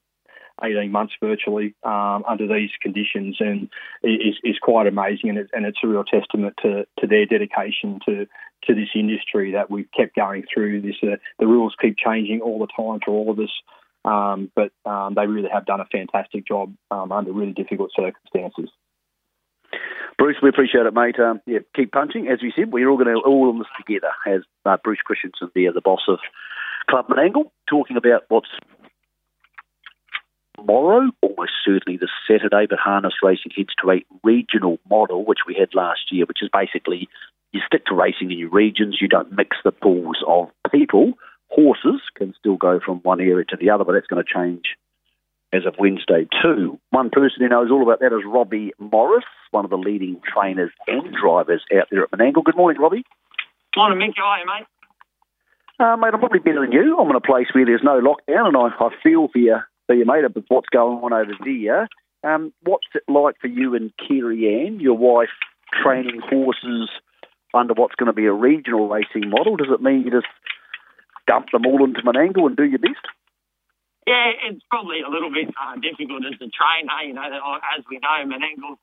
18 0.62 0.90
months 0.90 1.14
virtually 1.22 1.74
um, 1.84 2.24
under 2.28 2.46
these 2.46 2.70
conditions, 2.82 3.36
and 3.40 3.68
is, 4.02 4.36
is 4.44 4.58
quite 4.60 4.86
amazing. 4.86 5.30
And, 5.30 5.48
and, 5.52 5.66
it's 5.66 5.78
a 5.82 5.88
real 5.88 6.04
testament 6.04 6.54
to, 6.62 6.86
to 6.98 7.06
their 7.06 7.26
dedication 7.26 8.00
to 8.06 8.26
to 8.64 8.74
this 8.74 8.90
industry 8.94 9.52
that 9.52 9.70
we've 9.70 9.90
kept 9.96 10.14
going 10.14 10.44
through 10.52 10.82
this. 10.82 10.96
Uh, 11.02 11.16
the 11.38 11.46
rules 11.46 11.74
keep 11.80 11.96
changing 11.96 12.42
all 12.42 12.58
the 12.58 12.66
time 12.66 13.00
for 13.02 13.12
all 13.12 13.30
of 13.30 13.38
us. 13.38 13.50
Um, 14.10 14.50
but 14.56 14.72
um, 14.84 15.14
they 15.14 15.26
really 15.26 15.48
have 15.52 15.66
done 15.66 15.80
a 15.80 15.84
fantastic 15.84 16.46
job 16.46 16.74
um, 16.90 17.12
under 17.12 17.32
really 17.32 17.52
difficult 17.52 17.90
circumstances. 17.94 18.70
Bruce, 20.18 20.36
we 20.42 20.48
appreciate 20.48 20.84
it, 20.84 20.94
mate. 20.94 21.18
Um, 21.18 21.40
yeah, 21.46 21.60
keep 21.74 21.92
punching. 21.92 22.28
As 22.28 22.42
we 22.42 22.52
said, 22.54 22.72
we're 22.72 22.88
all 22.88 22.96
going 22.96 23.14
to 23.14 23.22
all 23.24 23.50
in 23.50 23.58
this 23.58 23.68
together. 23.78 24.10
As 24.26 24.42
uh, 24.66 24.76
Bruce 24.82 24.98
Christison, 25.08 25.50
there, 25.54 25.72
the 25.72 25.80
boss 25.80 26.02
of 26.08 26.18
Club 26.88 27.06
Menangle, 27.08 27.50
talking 27.68 27.96
about 27.96 28.24
what's 28.28 28.48
tomorrow, 30.56 31.10
almost 31.22 31.52
certainly 31.64 31.96
this 31.96 32.10
Saturday, 32.28 32.66
but 32.68 32.78
harness 32.78 33.14
racing 33.22 33.52
heads 33.56 33.70
to 33.80 33.92
a 33.92 34.04
regional 34.24 34.78
model, 34.90 35.24
which 35.24 35.40
we 35.46 35.54
had 35.54 35.74
last 35.74 36.10
year, 36.10 36.26
which 36.26 36.42
is 36.42 36.50
basically 36.52 37.08
you 37.52 37.60
stick 37.66 37.86
to 37.86 37.94
racing 37.94 38.30
in 38.30 38.38
your 38.38 38.50
regions, 38.50 38.98
you 39.00 39.08
don't 39.08 39.32
mix 39.32 39.56
the 39.64 39.72
pools 39.72 40.18
of 40.26 40.50
people. 40.70 41.14
Horses 41.50 42.00
can 42.16 42.34
still 42.38 42.56
go 42.56 42.80
from 42.84 42.98
one 42.98 43.20
area 43.20 43.44
to 43.48 43.56
the 43.56 43.70
other, 43.70 43.84
but 43.84 43.92
that's 43.92 44.06
going 44.06 44.24
to 44.24 44.32
change 44.32 44.76
as 45.52 45.66
of 45.66 45.74
Wednesday 45.78 46.28
too. 46.42 46.78
One 46.90 47.10
person 47.10 47.38
who 47.40 47.48
knows 47.48 47.70
all 47.70 47.82
about 47.82 48.00
that 48.00 48.14
is 48.16 48.24
Robbie 48.24 48.72
Morris, 48.78 49.24
one 49.50 49.64
of 49.64 49.70
the 49.70 49.76
leading 49.76 50.20
trainers 50.24 50.70
and 50.86 51.12
drivers 51.12 51.62
out 51.76 51.88
there 51.90 52.04
at 52.04 52.10
Menangle. 52.12 52.44
Good 52.44 52.56
morning, 52.56 52.80
Robbie. 52.80 53.04
Morning, 53.76 53.98
Mick. 53.98 54.14
How 54.16 54.24
are 54.24 54.38
you, 54.38 54.46
mate? 54.46 54.66
Uh, 55.80 55.96
mate, 55.96 56.10
I'm 56.12 56.20
probably 56.20 56.40
better 56.40 56.60
than 56.60 56.72
you. 56.72 56.98
I'm 56.98 57.10
in 57.10 57.16
a 57.16 57.20
place 57.20 57.46
where 57.52 57.64
there's 57.64 57.82
no 57.82 58.00
lockdown, 58.00 58.48
and 58.48 58.56
I, 58.56 58.68
I 58.78 58.90
feel 59.02 59.28
for 59.28 59.38
you, 59.38 59.56
for 59.86 59.94
you, 59.94 60.04
mate, 60.04 60.24
of 60.24 60.36
what's 60.48 60.68
going 60.68 60.98
on 60.98 61.12
over 61.12 61.32
there. 61.44 61.88
Um, 62.22 62.52
what's 62.62 62.86
it 62.94 63.02
like 63.08 63.36
for 63.40 63.46
you 63.46 63.74
and 63.74 63.90
Kerry 63.96 64.66
Ann, 64.66 64.78
your 64.78 64.96
wife, 64.96 65.30
training 65.82 66.20
horses 66.20 66.90
under 67.54 67.74
what's 67.74 67.94
going 67.94 68.08
to 68.08 68.12
be 68.12 68.26
a 68.26 68.32
regional 68.32 68.88
racing 68.88 69.30
model? 69.30 69.56
Does 69.56 69.68
it 69.72 69.82
mean 69.82 70.02
you 70.02 70.10
just 70.10 70.26
dump 71.30 71.54
them 71.54 71.62
all 71.62 71.86
into 71.86 72.02
Menangle 72.02 72.50
and 72.50 72.58
do 72.58 72.66
your 72.66 72.82
best? 72.82 73.06
Yeah, 74.02 74.50
it's 74.50 74.66
probably 74.66 75.06
a 75.06 75.10
little 75.10 75.30
bit 75.30 75.54
uh, 75.54 75.78
difficult 75.78 76.26
as 76.26 76.34
a 76.42 76.50
trainer. 76.50 76.98
You 77.06 77.14
know, 77.14 77.22
as 77.22 77.86
we 77.86 78.02
know, 78.02 78.26
Menangle's 78.26 78.82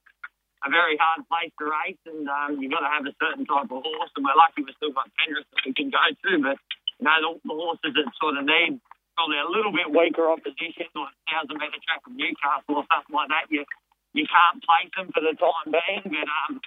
a 0.64 0.72
very 0.72 0.96
hard 0.96 1.28
place 1.28 1.52
to 1.60 1.68
race, 1.68 2.00
and 2.08 2.24
um, 2.24 2.56
you've 2.56 2.72
got 2.72 2.82
to 2.82 2.90
have 2.90 3.04
a 3.04 3.14
certain 3.20 3.44
type 3.44 3.68
of 3.68 3.84
horse. 3.84 4.12
And 4.16 4.24
we're 4.24 4.34
lucky 4.40 4.64
we've 4.64 4.74
still 4.80 4.96
got 4.96 5.12
Penrith 5.20 5.44
that 5.52 5.68
we 5.68 5.76
can 5.76 5.92
go 5.92 6.00
to, 6.00 6.30
but 6.40 6.56
you 6.96 7.04
know, 7.04 7.18
the, 7.20 7.30
the 7.44 7.54
horses 7.54 7.92
that 7.92 8.08
sort 8.16 8.40
of 8.40 8.48
need 8.48 8.80
probably 9.14 9.38
a 9.38 9.50
little 9.50 9.74
bit 9.74 9.90
weaker 9.90 10.30
opposition, 10.30 10.88
or 10.96 11.10
a 11.10 11.14
thousand 11.28 11.60
metre 11.60 11.82
track 11.84 12.00
from 12.06 12.16
Newcastle 12.16 12.80
or 12.80 12.86
something 12.88 13.14
like 13.14 13.28
that, 13.28 13.50
you 13.52 13.68
you 14.16 14.24
can't 14.24 14.64
place 14.64 14.90
them 14.96 15.12
for 15.12 15.20
the 15.20 15.36
time 15.36 15.68
being. 15.68 16.06
But 16.08 16.26
um, 16.26 16.62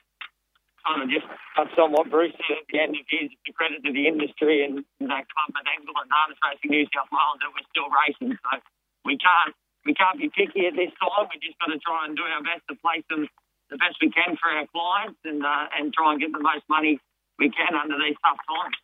touched 1.56 1.78
on 1.78 1.92
what 1.92 2.10
Bruce 2.10 2.34
said 2.48 2.62
at 2.62 2.68
the 2.70 2.80
end 2.80 2.98
of 2.98 3.06
his 3.08 3.30
the 3.46 3.54
credit 3.54 3.84
to 3.86 3.92
the 3.94 4.08
industry 4.08 4.66
and 4.66 4.82
that 5.06 5.26
club 5.30 5.52
Angle 5.54 5.96
and 5.98 6.10
Harness 6.10 6.40
Racing 6.42 6.72
New 6.72 6.86
South 6.90 7.10
Wales 7.14 7.38
that 7.42 7.52
we're 7.54 7.70
still 7.70 7.90
racing. 7.90 8.34
So 8.38 8.52
we 9.06 9.18
can't 9.18 9.54
we 9.86 9.94
can't 9.94 10.18
be 10.18 10.30
picky 10.30 10.66
at 10.66 10.78
this 10.78 10.94
time. 10.98 11.30
We 11.30 11.42
just 11.42 11.58
got 11.58 11.74
to 11.74 11.80
try 11.82 12.06
and 12.06 12.14
do 12.18 12.26
our 12.26 12.42
best 12.42 12.66
to 12.70 12.76
place 12.82 13.06
them 13.10 13.30
the 13.70 13.78
best 13.78 13.98
we 14.02 14.12
can 14.12 14.38
for 14.38 14.50
our 14.52 14.68
clients 14.70 15.20
and 15.26 15.46
uh, 15.46 15.66
and 15.78 15.94
try 15.94 16.14
and 16.14 16.22
get 16.22 16.32
the 16.34 16.44
most 16.44 16.66
money 16.70 17.00
we 17.40 17.50
can 17.50 17.74
under 17.74 17.98
these 17.98 18.18
tough 18.22 18.42
times. 18.46 18.78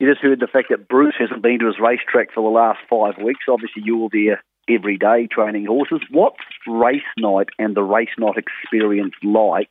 You 0.00 0.10
just 0.10 0.22
heard 0.22 0.40
the 0.40 0.50
fact 0.50 0.70
that 0.70 0.88
Bruce 0.88 1.14
hasn't 1.18 1.42
been 1.42 1.60
to 1.60 1.66
his 1.66 1.78
racetrack 1.78 2.34
for 2.34 2.42
the 2.42 2.50
last 2.50 2.80
five 2.90 3.22
weeks. 3.22 3.46
Obviously, 3.46 3.82
you 3.84 3.98
were 3.98 4.08
there 4.10 4.42
every 4.68 4.98
day 4.98 5.28
training 5.30 5.66
horses. 5.66 6.00
What's 6.10 6.42
race 6.66 7.06
night 7.18 7.48
and 7.58 7.76
the 7.76 7.82
race 7.82 8.10
night 8.18 8.36
experience 8.36 9.14
like 9.22 9.70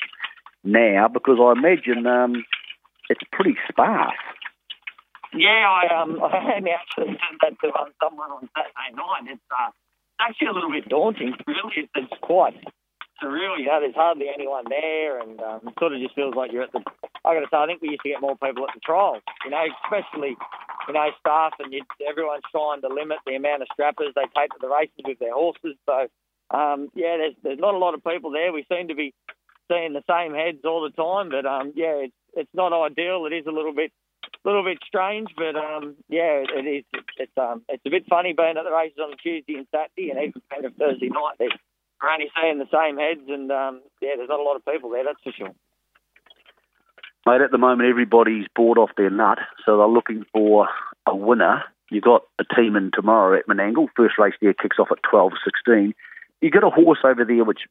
now? 0.64 1.08
Because 1.08 1.38
I 1.42 1.54
imagine 1.54 2.06
um, 2.08 2.44
it's 3.10 3.22
pretty 3.32 3.56
sparse. 3.70 4.16
Yeah, 5.34 5.64
I 5.64 6.02
um 6.02 6.20
I 6.24 6.60
actually 6.60 7.16
said 7.16 7.38
that 7.42 7.56
to 7.64 7.68
um, 7.80 7.92
someone 8.04 8.32
on 8.32 8.50
Saturday 8.56 8.92
night. 8.96 9.32
It's 9.32 9.42
uh, 9.52 9.72
actually 10.20 10.48
a 10.48 10.54
little 10.54 10.72
bit 10.72 10.90
daunting. 10.90 11.34
Really, 11.48 11.88
it's, 11.88 11.92
it's 11.96 12.14
quite 12.22 12.56
surreal. 13.24 13.56
You 13.58 13.68
know, 13.68 13.80
there's 13.80 13.96
hardly 13.96 14.28
anyone 14.34 14.66
there, 14.68 15.20
and 15.20 15.40
um, 15.40 15.62
it 15.68 15.74
sort 15.80 15.94
of 15.94 16.02
just 16.02 16.16
feels 16.16 16.36
like 16.36 16.52
you're 16.52 16.64
at 16.64 16.74
the. 16.74 16.84
I 17.24 17.36
got 17.36 17.46
to 17.46 17.52
say, 17.52 17.58
I 17.58 17.68
think 17.68 17.82
we 17.82 17.94
used 17.94 18.02
to 18.04 18.10
get 18.10 18.22
more 18.22 18.36
people 18.36 18.66
at 18.68 18.74
the 18.74 18.82
trials. 18.84 19.24
You 19.46 19.52
know, 19.52 19.64
especially 19.86 20.36
you 20.88 20.94
know 20.94 21.08
staff, 21.20 21.54
and 21.60 21.72
you, 21.72 21.84
everyone's 22.04 22.48
trying 22.52 22.82
to 22.82 22.90
limit 22.92 23.24
the 23.26 23.36
amount 23.36 23.62
of 23.62 23.72
strappers 23.72 24.12
they 24.16 24.28
take 24.36 24.52
to 24.52 24.60
the 24.60 24.68
races 24.68 25.06
with 25.06 25.20
their 25.20 25.34
horses. 25.34 25.80
So 25.88 26.12
um, 26.52 26.90
yeah, 26.94 27.16
there's 27.18 27.36
there's 27.44 27.60
not 27.60 27.76
a 27.76 27.80
lot 27.80 27.94
of 27.94 28.04
people 28.04 28.32
there. 28.32 28.52
We 28.52 28.66
seem 28.68 28.90
to 28.90 28.96
be 28.96 29.14
seeing 29.72 29.94
the 29.94 30.04
same 30.10 30.34
heads 30.34 30.60
all 30.66 30.82
the 30.82 30.92
time, 30.92 31.30
but 31.30 31.46
um, 31.46 31.72
yeah, 31.76 32.04
it's 32.04 32.16
it's 32.34 32.54
not 32.54 32.74
ideal. 32.74 33.26
It 33.26 33.34
is 33.34 33.46
a 33.48 33.52
little 33.52 33.74
bit 33.74 33.92
a 34.44 34.48
little 34.48 34.64
bit 34.64 34.80
strange, 34.86 35.30
but 35.38 35.56
um, 35.56 35.96
yeah, 36.10 36.44
it, 36.44 36.68
is. 36.68 36.86
It's 37.18 37.32
um, 37.38 37.64
it's 37.70 37.86
a 37.86 37.90
bit 37.90 38.06
funny 38.10 38.34
being 38.34 38.58
at 38.58 38.64
the 38.64 38.72
races 38.72 39.00
on 39.00 39.16
Tuesday 39.22 39.56
and 39.56 39.68
Saturday, 39.72 40.12
and 40.12 40.20
even 40.20 40.42
kind 40.52 40.66
of 40.66 40.76
Thursday 40.76 41.10
night. 41.10 41.36
There, 41.40 41.50
we're 42.02 42.10
only 42.10 42.32
seeing 42.36 42.60
the 42.60 42.72
same 42.74 42.98
heads, 42.98 43.28
and 43.28 43.52
um, 43.52 43.82
yeah, 44.02 44.18
there's 44.18 44.30
not 44.30 44.40
a 44.40 44.44
lot 44.44 44.56
of 44.56 44.66
people 44.66 44.90
there. 44.90 45.06
That's 45.06 45.22
for 45.24 45.32
sure. 45.32 45.54
Mate, 47.26 47.42
at 47.42 47.52
the 47.52 47.60
moment, 47.60 47.88
everybody's 47.88 48.48
bored 48.56 48.80
off 48.80 48.90
their 48.98 49.12
nut, 49.12 49.38
so 49.66 49.78
they're 49.78 49.88
looking 49.88 50.26
for 50.34 50.68
a 51.06 51.16
winner. 51.16 51.64
You've 51.92 52.04
got 52.04 52.24
a 52.40 52.56
team 52.56 52.76
in 52.76 52.90
tomorrow 52.92 53.38
at 53.38 53.48
Menangle. 53.48 53.88
First 53.96 54.18
race 54.18 54.34
there 54.42 54.54
kicks 54.54 54.80
off 54.80 54.88
at 54.92 55.04
12.16. 55.04 55.94
You've 56.42 56.54
got 56.54 56.64
a 56.64 56.70
horse 56.70 57.00
over 57.04 57.24
there 57.24 57.44
which 57.44 57.62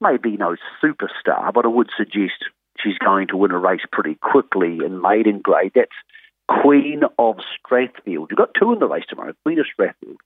may 0.00 0.16
be 0.16 0.36
no 0.36 0.56
superstar, 0.82 1.52
but 1.52 1.64
I 1.64 1.68
would 1.68 1.90
suggest 1.96 2.44
she's 2.78 2.98
going 2.98 3.28
to 3.28 3.36
win 3.36 3.50
a 3.50 3.58
race 3.58 3.84
pretty 3.90 4.16
quickly 4.16 4.78
in 4.84 5.00
maiden 5.00 5.40
grade. 5.40 5.72
That's 5.74 5.90
Queen 6.62 7.02
of 7.18 7.36
Strathfield. 7.36 8.28
You've 8.30 8.36
got 8.36 8.54
two 8.58 8.72
in 8.72 8.78
the 8.78 8.88
race 8.88 9.04
tomorrow, 9.08 9.34
Queen 9.44 9.58
of 9.58 9.66
Strathfield 9.78 10.16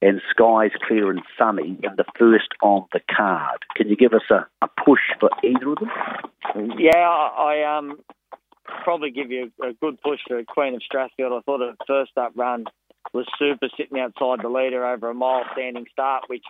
and 0.00 0.20
skies 0.30 0.70
clear 0.86 1.10
and 1.10 1.22
sunny 1.36 1.78
in 1.82 1.90
the 1.96 2.04
first 2.18 2.48
on 2.62 2.86
the 2.92 3.00
card. 3.14 3.64
Can 3.74 3.88
you 3.88 3.96
give 3.96 4.12
us 4.12 4.22
a, 4.30 4.46
a 4.62 4.68
push 4.84 5.00
for 5.18 5.30
either 5.42 5.72
of 5.72 5.78
them? 5.78 6.72
Yeah, 6.78 6.98
I 6.98 7.76
um 7.76 7.98
probably 8.84 9.10
give 9.10 9.30
you 9.30 9.50
a 9.62 9.72
good 9.72 10.00
push 10.00 10.20
for 10.26 10.42
Queen 10.44 10.74
of 10.74 10.82
Strathfield. 10.82 11.36
I 11.36 11.40
thought 11.42 11.60
her 11.60 11.74
first 11.86 12.12
up 12.16 12.32
run 12.36 12.64
was 13.12 13.26
super, 13.38 13.68
sitting 13.76 13.98
outside 13.98 14.40
the 14.42 14.48
leader 14.48 14.86
over 14.86 15.10
a 15.10 15.14
mile 15.14 15.44
standing 15.52 15.86
start, 15.90 16.24
which 16.28 16.44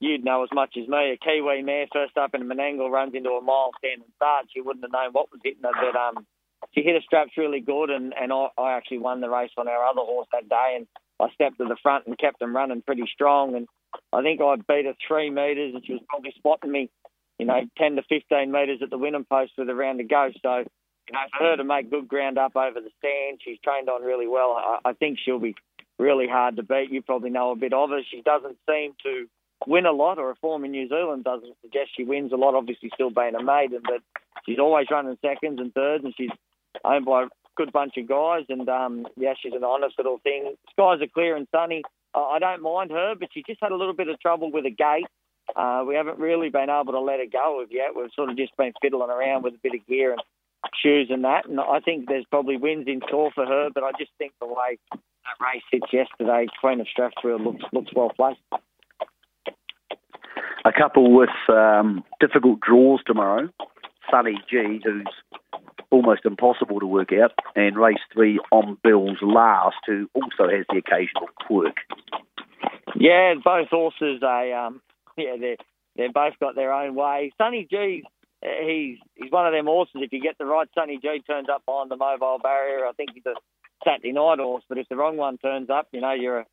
you'd 0.00 0.24
know 0.24 0.42
as 0.42 0.50
much 0.52 0.76
as 0.80 0.88
me. 0.88 1.12
A 1.12 1.16
Kiwi 1.16 1.62
mare 1.62 1.86
first 1.92 2.16
up 2.16 2.34
in 2.34 2.48
Menangle 2.48 2.90
runs 2.90 3.14
into 3.14 3.30
a 3.30 3.42
mile 3.42 3.70
standing 3.78 4.08
start. 4.16 4.46
She 4.52 4.60
wouldn't 4.60 4.84
have 4.84 4.92
known 4.92 5.12
what 5.12 5.30
was 5.30 5.40
hitting 5.42 5.62
her, 5.62 5.72
but 5.72 5.98
um, 5.98 6.26
she 6.74 6.82
hit 6.82 6.94
her 6.94 7.02
straps 7.02 7.32
really 7.36 7.60
good, 7.60 7.90
and, 7.90 8.12
and 8.18 8.32
I, 8.32 8.48
I 8.58 8.76
actually 8.76 8.98
won 8.98 9.20
the 9.20 9.30
race 9.30 9.50
on 9.56 9.68
our 9.68 9.84
other 9.84 10.02
horse 10.02 10.28
that 10.32 10.48
day, 10.48 10.76
and 10.76 10.86
I 11.20 11.32
stepped 11.34 11.58
to 11.58 11.64
the 11.64 11.76
front 11.82 12.06
and 12.06 12.18
kept 12.18 12.38
them 12.38 12.54
running 12.54 12.82
pretty 12.82 13.04
strong. 13.12 13.54
And 13.54 13.66
I 14.12 14.22
think 14.22 14.40
I 14.40 14.56
beat 14.56 14.86
her 14.86 14.94
three 15.06 15.30
metres, 15.30 15.74
and 15.74 15.84
she 15.84 15.92
was 15.92 16.02
probably 16.08 16.34
spotting 16.36 16.70
me, 16.70 16.90
you 17.38 17.46
know, 17.46 17.62
10 17.78 17.96
to 17.96 18.02
15 18.02 18.52
metres 18.52 18.80
at 18.82 18.90
the 18.90 18.98
winning 18.98 19.24
post 19.24 19.52
with 19.56 19.70
a 19.70 19.74
round 19.74 19.98
to 19.98 20.04
go. 20.04 20.30
So, 20.42 20.58
you 20.58 21.12
know, 21.12 21.20
for 21.38 21.44
her 21.44 21.56
to 21.56 21.64
make 21.64 21.90
good 21.90 22.08
ground 22.08 22.36
up 22.38 22.56
over 22.56 22.80
the 22.80 22.90
stand, 22.98 23.40
she's 23.42 23.58
trained 23.64 23.88
on 23.88 24.02
really 24.02 24.26
well. 24.26 24.52
I, 24.52 24.90
I 24.90 24.92
think 24.92 25.18
she'll 25.24 25.38
be 25.38 25.54
really 25.98 26.28
hard 26.28 26.56
to 26.56 26.62
beat. 26.62 26.90
You 26.90 27.00
probably 27.00 27.30
know 27.30 27.52
a 27.52 27.56
bit 27.56 27.72
of 27.72 27.90
her. 27.90 28.00
She 28.10 28.20
doesn't 28.20 28.58
seem 28.68 28.92
to 29.04 29.26
win 29.66 29.86
a 29.86 29.92
lot, 29.92 30.18
or 30.18 30.30
a 30.30 30.36
form 30.36 30.64
in 30.64 30.72
New 30.72 30.88
Zealand 30.88 31.24
doesn't 31.24 31.54
suggest 31.62 31.90
she 31.96 32.04
wins 32.04 32.32
a 32.32 32.36
lot. 32.36 32.54
Obviously, 32.54 32.90
still 32.94 33.10
being 33.10 33.34
a 33.34 33.42
maiden, 33.42 33.80
but 33.84 34.02
she's 34.44 34.58
always 34.58 34.86
running 34.90 35.18
seconds 35.22 35.60
and 35.60 35.72
thirds, 35.72 36.04
and 36.04 36.14
she's 36.16 36.30
owned 36.84 37.06
by 37.06 37.24
a 37.24 37.28
good 37.56 37.72
bunch 37.72 37.96
of 37.96 38.08
guys, 38.08 38.44
and 38.48 38.68
um, 38.68 39.06
yeah, 39.16 39.34
she's 39.40 39.54
an 39.54 39.64
honest 39.64 39.96
little 39.98 40.18
thing. 40.18 40.54
Skies 40.72 41.00
are 41.00 41.06
clear 41.12 41.36
and 41.36 41.48
sunny. 41.50 41.82
I 42.14 42.38
don't 42.38 42.62
mind 42.62 42.90
her, 42.92 43.14
but 43.18 43.28
she 43.32 43.42
just 43.46 43.60
had 43.60 43.72
a 43.72 43.76
little 43.76 43.94
bit 43.94 44.08
of 44.08 44.18
trouble 44.20 44.50
with 44.50 44.64
a 44.64 44.70
gate. 44.70 45.06
Uh, 45.54 45.84
we 45.86 45.94
haven't 45.94 46.18
really 46.18 46.48
been 46.48 46.70
able 46.70 46.92
to 46.92 47.00
let 47.00 47.20
her 47.20 47.26
go 47.30 47.60
of 47.62 47.68
yet. 47.70 47.94
We've 47.94 48.10
sort 48.14 48.30
of 48.30 48.36
just 48.36 48.56
been 48.56 48.72
fiddling 48.80 49.10
around 49.10 49.42
with 49.42 49.54
a 49.54 49.58
bit 49.62 49.74
of 49.74 49.86
gear 49.86 50.12
and 50.12 50.22
shoes 50.82 51.08
and 51.10 51.24
that. 51.24 51.46
And 51.46 51.60
I 51.60 51.80
think 51.80 52.08
there's 52.08 52.24
probably 52.30 52.56
wins 52.56 52.86
in 52.88 53.00
store 53.06 53.30
for 53.34 53.46
her, 53.46 53.68
but 53.72 53.84
I 53.84 53.90
just 53.98 54.10
think 54.18 54.32
the 54.40 54.46
way 54.46 54.78
that 54.92 55.44
race 55.44 55.62
hits 55.70 55.92
yesterday, 55.92 56.46
Queen 56.60 56.80
of 56.80 56.86
Strathfield 56.86 57.44
looks 57.44 57.64
looks 57.72 57.92
well 57.94 58.10
placed. 58.10 58.40
A 60.64 60.72
couple 60.72 61.14
with 61.14 61.30
um, 61.48 62.04
difficult 62.20 62.60
draws 62.60 63.00
tomorrow. 63.06 63.48
Sunny 64.10 64.38
G, 64.50 64.80
who's 64.84 65.06
almost 65.90 66.24
impossible 66.24 66.80
to 66.80 66.86
work 66.86 67.10
out, 67.12 67.32
and 67.54 67.76
race 67.76 67.98
three 68.12 68.38
on 68.50 68.76
Bill's 68.82 69.18
last, 69.22 69.76
who 69.86 70.08
also 70.14 70.50
has 70.50 70.66
the 70.68 70.78
occasional 70.78 71.28
quirk. 71.46 71.76
Yeah, 72.94 73.34
both 73.42 73.68
horses. 73.70 74.20
They 74.20 74.52
um, 74.52 74.80
yeah, 75.16 75.36
they 75.38 75.56
they've 75.96 76.12
both 76.12 76.34
got 76.40 76.54
their 76.54 76.72
own 76.72 76.94
way. 76.94 77.32
Sunny 77.38 77.66
G, 77.70 78.04
he's 78.42 78.98
he's 79.14 79.32
one 79.32 79.46
of 79.46 79.52
them 79.52 79.66
horses. 79.66 80.02
If 80.02 80.12
you 80.12 80.20
get 80.20 80.38
the 80.38 80.46
right 80.46 80.68
Sunny 80.74 80.98
G 81.00 81.22
turns 81.26 81.48
up 81.48 81.64
behind 81.66 81.90
the 81.90 81.96
mobile 81.96 82.38
barrier, 82.42 82.86
I 82.86 82.92
think 82.92 83.10
he's 83.14 83.26
a 83.26 83.34
Saturday 83.84 84.12
night 84.12 84.38
horse. 84.38 84.64
But 84.68 84.78
if 84.78 84.88
the 84.88 84.96
wrong 84.96 85.16
one 85.16 85.38
turns 85.38 85.70
up, 85.70 85.88
you 85.92 86.00
know 86.00 86.12
you're 86.12 86.40
a 86.40 86.46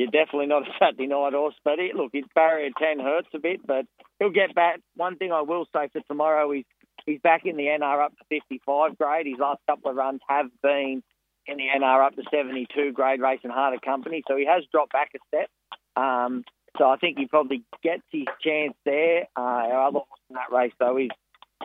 you're 0.00 0.24
definitely 0.24 0.46
not 0.46 0.66
a 0.66 0.72
Saturday 0.78 1.06
night 1.06 1.32
horse. 1.32 1.54
But 1.64 1.78
it, 1.78 1.94
look, 1.94 2.10
his 2.12 2.24
barrier 2.34 2.70
ten 2.78 2.98
hurts 2.98 3.28
a 3.34 3.38
bit, 3.38 3.66
but 3.66 3.84
he'll 4.18 4.30
get 4.30 4.54
back. 4.54 4.80
One 4.96 5.16
thing 5.16 5.32
I 5.32 5.42
will 5.42 5.66
say 5.72 5.88
for 5.92 6.00
tomorrow 6.08 6.50
is 6.52 6.64
He's 7.06 7.20
back 7.20 7.42
in 7.44 7.56
the 7.56 7.64
NR 7.64 8.04
up 8.04 8.16
to 8.18 8.24
55 8.28 8.98
grade. 8.98 9.26
His 9.26 9.38
last 9.38 9.60
couple 9.68 9.90
of 9.90 9.96
runs 9.96 10.20
have 10.28 10.46
been 10.62 11.02
in 11.46 11.56
the 11.56 11.64
NR 11.76 12.06
up 12.06 12.14
to 12.16 12.22
72 12.30 12.92
grade 12.92 13.20
racing 13.20 13.50
harder 13.50 13.78
company. 13.78 14.22
So 14.28 14.36
he 14.36 14.46
has 14.46 14.64
dropped 14.72 14.92
back 14.92 15.10
a 15.14 15.18
step. 15.28 15.48
Um, 15.96 16.44
so 16.78 16.88
I 16.88 16.96
think 16.96 17.18
he 17.18 17.26
probably 17.26 17.64
gets 17.82 18.02
his 18.10 18.26
chance 18.42 18.74
there. 18.84 19.22
Uh, 19.36 19.40
our 19.40 19.88
other 19.88 20.00
horse 20.00 20.20
in 20.28 20.36
that 20.36 20.54
race, 20.56 20.72
though. 20.78 20.96
He's 20.96 21.10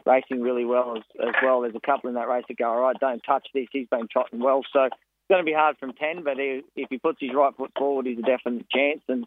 racing 0.06 0.41
really 0.41 0.65
well 0.65 0.98
as, 0.98 1.04
as 1.21 1.36
well. 1.43 1.62
There's 1.62 1.76
a 1.76 1.86
couple 1.86 2.10
in 2.10 2.15
that 2.15 2.28
race 2.28 2.45
that 2.48 2.58
go, 2.58 2.69
all 2.69 2.82
right, 2.82 2.95
don't 3.00 3.21
touch 3.21 3.48
this. 3.54 3.67
He's 3.71 3.88
been 3.88 4.08
trotting 4.12 4.39
well. 4.39 4.62
So 4.74 4.89
going 5.29 5.43
to 5.43 5.49
be 5.49 5.53
hard 5.53 5.77
from 5.77 5.93
10, 5.93 6.23
but 6.23 6.38
he, 6.38 6.61
if 6.75 6.89
he 6.89 6.97
puts 6.97 7.19
his 7.19 7.33
right 7.33 7.55
foot 7.55 7.71
forward, 7.77 8.05
he's 8.05 8.19
a 8.19 8.21
definite 8.21 8.69
chance. 8.69 9.01
And 9.07 9.25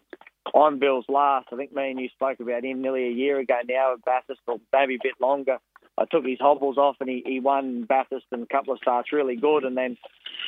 I'm 0.55 0.79
Bill's 0.79 1.05
last. 1.09 1.47
I 1.51 1.55
think 1.55 1.73
me 1.73 1.91
and 1.91 1.99
you 1.99 2.09
spoke 2.09 2.39
about 2.39 2.63
him 2.63 2.81
nearly 2.81 3.05
a 3.05 3.11
year 3.11 3.39
ago 3.39 3.55
now 3.67 3.93
at 3.93 4.05
Bathurst, 4.05 4.41
or 4.47 4.59
maybe 4.73 4.95
a 4.95 5.03
bit 5.03 5.19
longer. 5.19 5.57
I 5.97 6.05
took 6.05 6.25
his 6.25 6.39
hobbles 6.39 6.77
off 6.77 6.95
and 7.01 7.09
he, 7.09 7.23
he 7.25 7.39
won 7.39 7.83
Bathurst 7.83 8.25
and 8.31 8.43
a 8.43 8.45
couple 8.47 8.73
of 8.73 8.79
starts 8.79 9.11
really 9.11 9.35
good. 9.35 9.65
And 9.65 9.75
then 9.75 9.97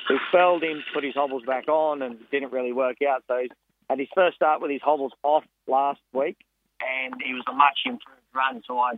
we 0.09 0.19
spelled 0.29 0.63
him, 0.63 0.83
put 0.93 1.03
his 1.03 1.13
hobbles 1.13 1.43
back 1.45 1.67
on, 1.67 2.01
and 2.01 2.17
didn't 2.31 2.53
really 2.53 2.71
work 2.71 2.97
out. 3.07 3.23
So 3.27 3.37
he's 3.41 3.51
had 3.89 3.99
his 3.99 4.07
first 4.15 4.37
start 4.37 4.61
with 4.61 4.71
his 4.71 4.81
hobbles 4.81 5.11
off 5.23 5.43
last 5.67 5.99
week, 6.13 6.37
and 6.79 7.15
he 7.21 7.33
was 7.33 7.43
a 7.49 7.53
much 7.53 7.79
improved 7.85 8.21
run. 8.33 8.63
So 8.65 8.79
I 8.79 8.93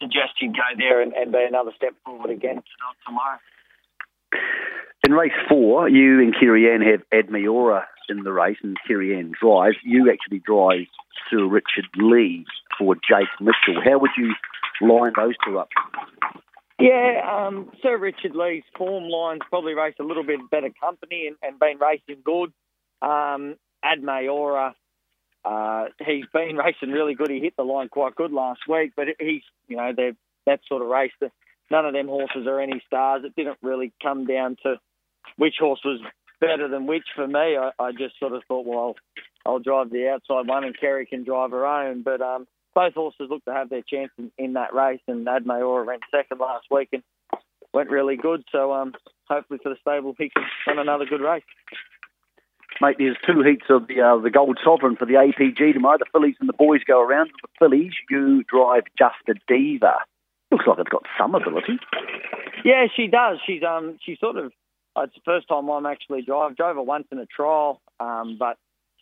suggest 0.00 0.36
he'd 0.38 0.54
go 0.54 0.76
there 0.76 1.00
and, 1.00 1.14
and 1.14 1.32
be 1.32 1.44
another 1.48 1.72
step 1.74 1.94
forward 2.04 2.30
again 2.30 2.62
tomorrow. 3.06 3.38
In 5.04 5.12
race 5.12 5.32
four, 5.48 5.88
you 5.88 6.20
and 6.20 6.34
Kirianne 6.34 6.84
have 6.90 7.02
Ad 7.12 7.28
Mayora 7.28 7.84
in 8.08 8.24
the 8.24 8.32
race, 8.32 8.58
and 8.62 8.76
Kirianne 8.88 9.32
drives. 9.32 9.76
You 9.84 10.10
actually 10.10 10.40
drive 10.40 10.86
Sir 11.30 11.46
Richard 11.46 11.86
Lee 11.96 12.44
for 12.78 12.94
Jake 12.94 13.28
Mitchell. 13.40 13.82
How 13.84 13.98
would 13.98 14.10
you 14.16 14.34
line 14.80 15.12
those 15.16 15.34
two 15.44 15.58
up? 15.58 15.68
Yeah, 16.80 17.22
um, 17.28 17.72
Sir 17.82 17.96
Richard 17.96 18.36
Lee's 18.36 18.62
form 18.76 19.04
lines 19.04 19.40
probably 19.48 19.74
raced 19.74 19.98
a 19.98 20.04
little 20.04 20.22
bit 20.24 20.38
better 20.50 20.70
company 20.80 21.26
and, 21.26 21.36
and 21.42 21.58
been 21.58 21.78
racing 21.78 22.22
good. 22.24 22.52
Um, 23.02 23.56
Ad 23.82 24.00
Mayora, 24.02 24.74
uh, 25.44 25.84
he's 26.04 26.26
been 26.32 26.56
racing 26.56 26.90
really 26.90 27.14
good. 27.14 27.30
He 27.30 27.40
hit 27.40 27.54
the 27.56 27.64
line 27.64 27.88
quite 27.88 28.14
good 28.14 28.32
last 28.32 28.60
week, 28.68 28.92
but 28.96 29.06
he's, 29.18 29.42
you 29.66 29.76
know, 29.76 29.92
that 30.46 30.60
sort 30.68 30.82
of 30.82 30.88
race. 30.88 31.12
None 31.70 31.86
of 31.86 31.92
them 31.92 32.08
horses 32.08 32.46
are 32.46 32.60
any 32.60 32.82
stars. 32.86 33.22
It 33.24 33.36
didn't 33.36 33.58
really 33.62 33.92
come 34.02 34.26
down 34.26 34.56
to 34.62 34.76
which 35.36 35.56
horse 35.60 35.80
was 35.84 36.00
better 36.40 36.68
than 36.68 36.86
which 36.86 37.04
for 37.14 37.26
me. 37.26 37.56
I, 37.56 37.70
I 37.78 37.92
just 37.92 38.18
sort 38.18 38.32
of 38.32 38.42
thought, 38.48 38.66
well, 38.66 38.78
I'll, 38.78 39.52
I'll 39.52 39.58
drive 39.58 39.90
the 39.90 40.08
outside 40.08 40.48
one 40.48 40.64
and 40.64 40.78
Kerry 40.78 41.06
can 41.06 41.24
drive 41.24 41.50
her 41.50 41.66
own. 41.66 42.02
But 42.02 42.20
um, 42.22 42.46
both 42.74 42.94
horses 42.94 43.28
look 43.28 43.44
to 43.44 43.52
have 43.52 43.70
their 43.70 43.82
chance 43.82 44.10
in, 44.18 44.30
in 44.38 44.52
that 44.54 44.74
race, 44.74 45.00
and 45.08 45.28
Ad 45.28 45.44
Mayora 45.44 45.86
ran 45.86 46.00
second 46.10 46.38
last 46.38 46.66
week 46.70 46.88
and 46.92 47.02
went 47.74 47.90
really 47.90 48.16
good. 48.16 48.44
So 48.52 48.72
um, 48.72 48.94
hopefully 49.28 49.60
for 49.62 49.70
the 49.70 49.76
stable, 49.80 50.14
he 50.18 50.30
can 50.30 50.44
run 50.66 50.78
another 50.78 51.04
good 51.04 51.20
race. 51.20 51.42
Mate, 52.80 52.96
there's 52.98 53.16
two 53.26 53.42
heats 53.42 53.64
of 53.70 53.88
the 53.88 54.00
uh, 54.00 54.18
the 54.18 54.30
Gold 54.30 54.58
Sovereign 54.62 54.94
for 54.94 55.06
the 55.06 55.14
APG 55.14 55.72
tomorrow. 55.72 55.98
The 55.98 56.06
fillies 56.12 56.36
and 56.38 56.48
the 56.48 56.52
boys 56.52 56.84
go 56.86 57.02
around. 57.02 57.30
The 57.42 57.48
fillies, 57.58 57.92
you 58.08 58.44
drive 58.44 58.84
Just 58.96 59.16
a 59.28 59.34
Diva. 59.48 59.96
Looks 60.50 60.66
like 60.66 60.78
it's 60.78 60.88
got 60.88 61.04
some 61.18 61.34
ability. 61.34 61.78
Yeah, 62.64 62.86
she 62.94 63.06
does. 63.06 63.38
She's 63.46 63.62
um 63.62 63.98
she 64.04 64.16
sort 64.20 64.36
of 64.36 64.52
it's 64.96 65.14
the 65.14 65.20
first 65.24 65.48
time 65.48 65.68
I'm 65.68 65.86
actually 65.86 66.22
drive. 66.22 66.56
Drove 66.56 66.76
her 66.76 66.82
once 66.82 67.06
in 67.12 67.18
a 67.18 67.26
trial, 67.26 67.80
um, 68.00 68.36
but 68.38 68.56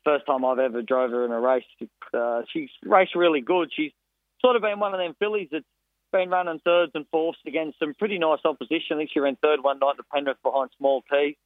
first 0.05 0.27
time 0.27 0.45
I've 0.45 0.59
ever 0.59 0.83
drove 0.83 1.11
her 1.11 1.25
in 1.25 1.33
a 1.33 1.41
race. 1.41 1.65
Uh, 2.13 2.43
she's 2.53 2.71
raced 2.85 3.15
really 3.15 3.41
good. 3.41 3.71
She's 3.75 3.93
sort 4.41 4.57
of 4.57 4.63
been 4.63 4.79
one 4.79 4.95
of 4.95 5.01
them 5.01 5.15
fillies 5.19 5.49
that's 5.51 5.65
been 6.13 6.31
running 6.31 6.61
thirds 6.65 6.93
and 6.95 7.07
fourths 7.11 7.39
against 7.47 7.79
some 7.79 7.95
pretty 7.95 8.19
nice 8.19 8.39
opposition. 8.45 8.95
I 8.95 8.97
think 8.99 9.11
she 9.13 9.21
ran 9.21 9.37
third 9.37 9.63
one 9.63 9.79
night 9.79 9.97
at 9.99 10.09
Penrith 10.13 10.43
behind 10.43 10.71
Small 10.79 11.03
T. 11.11 11.37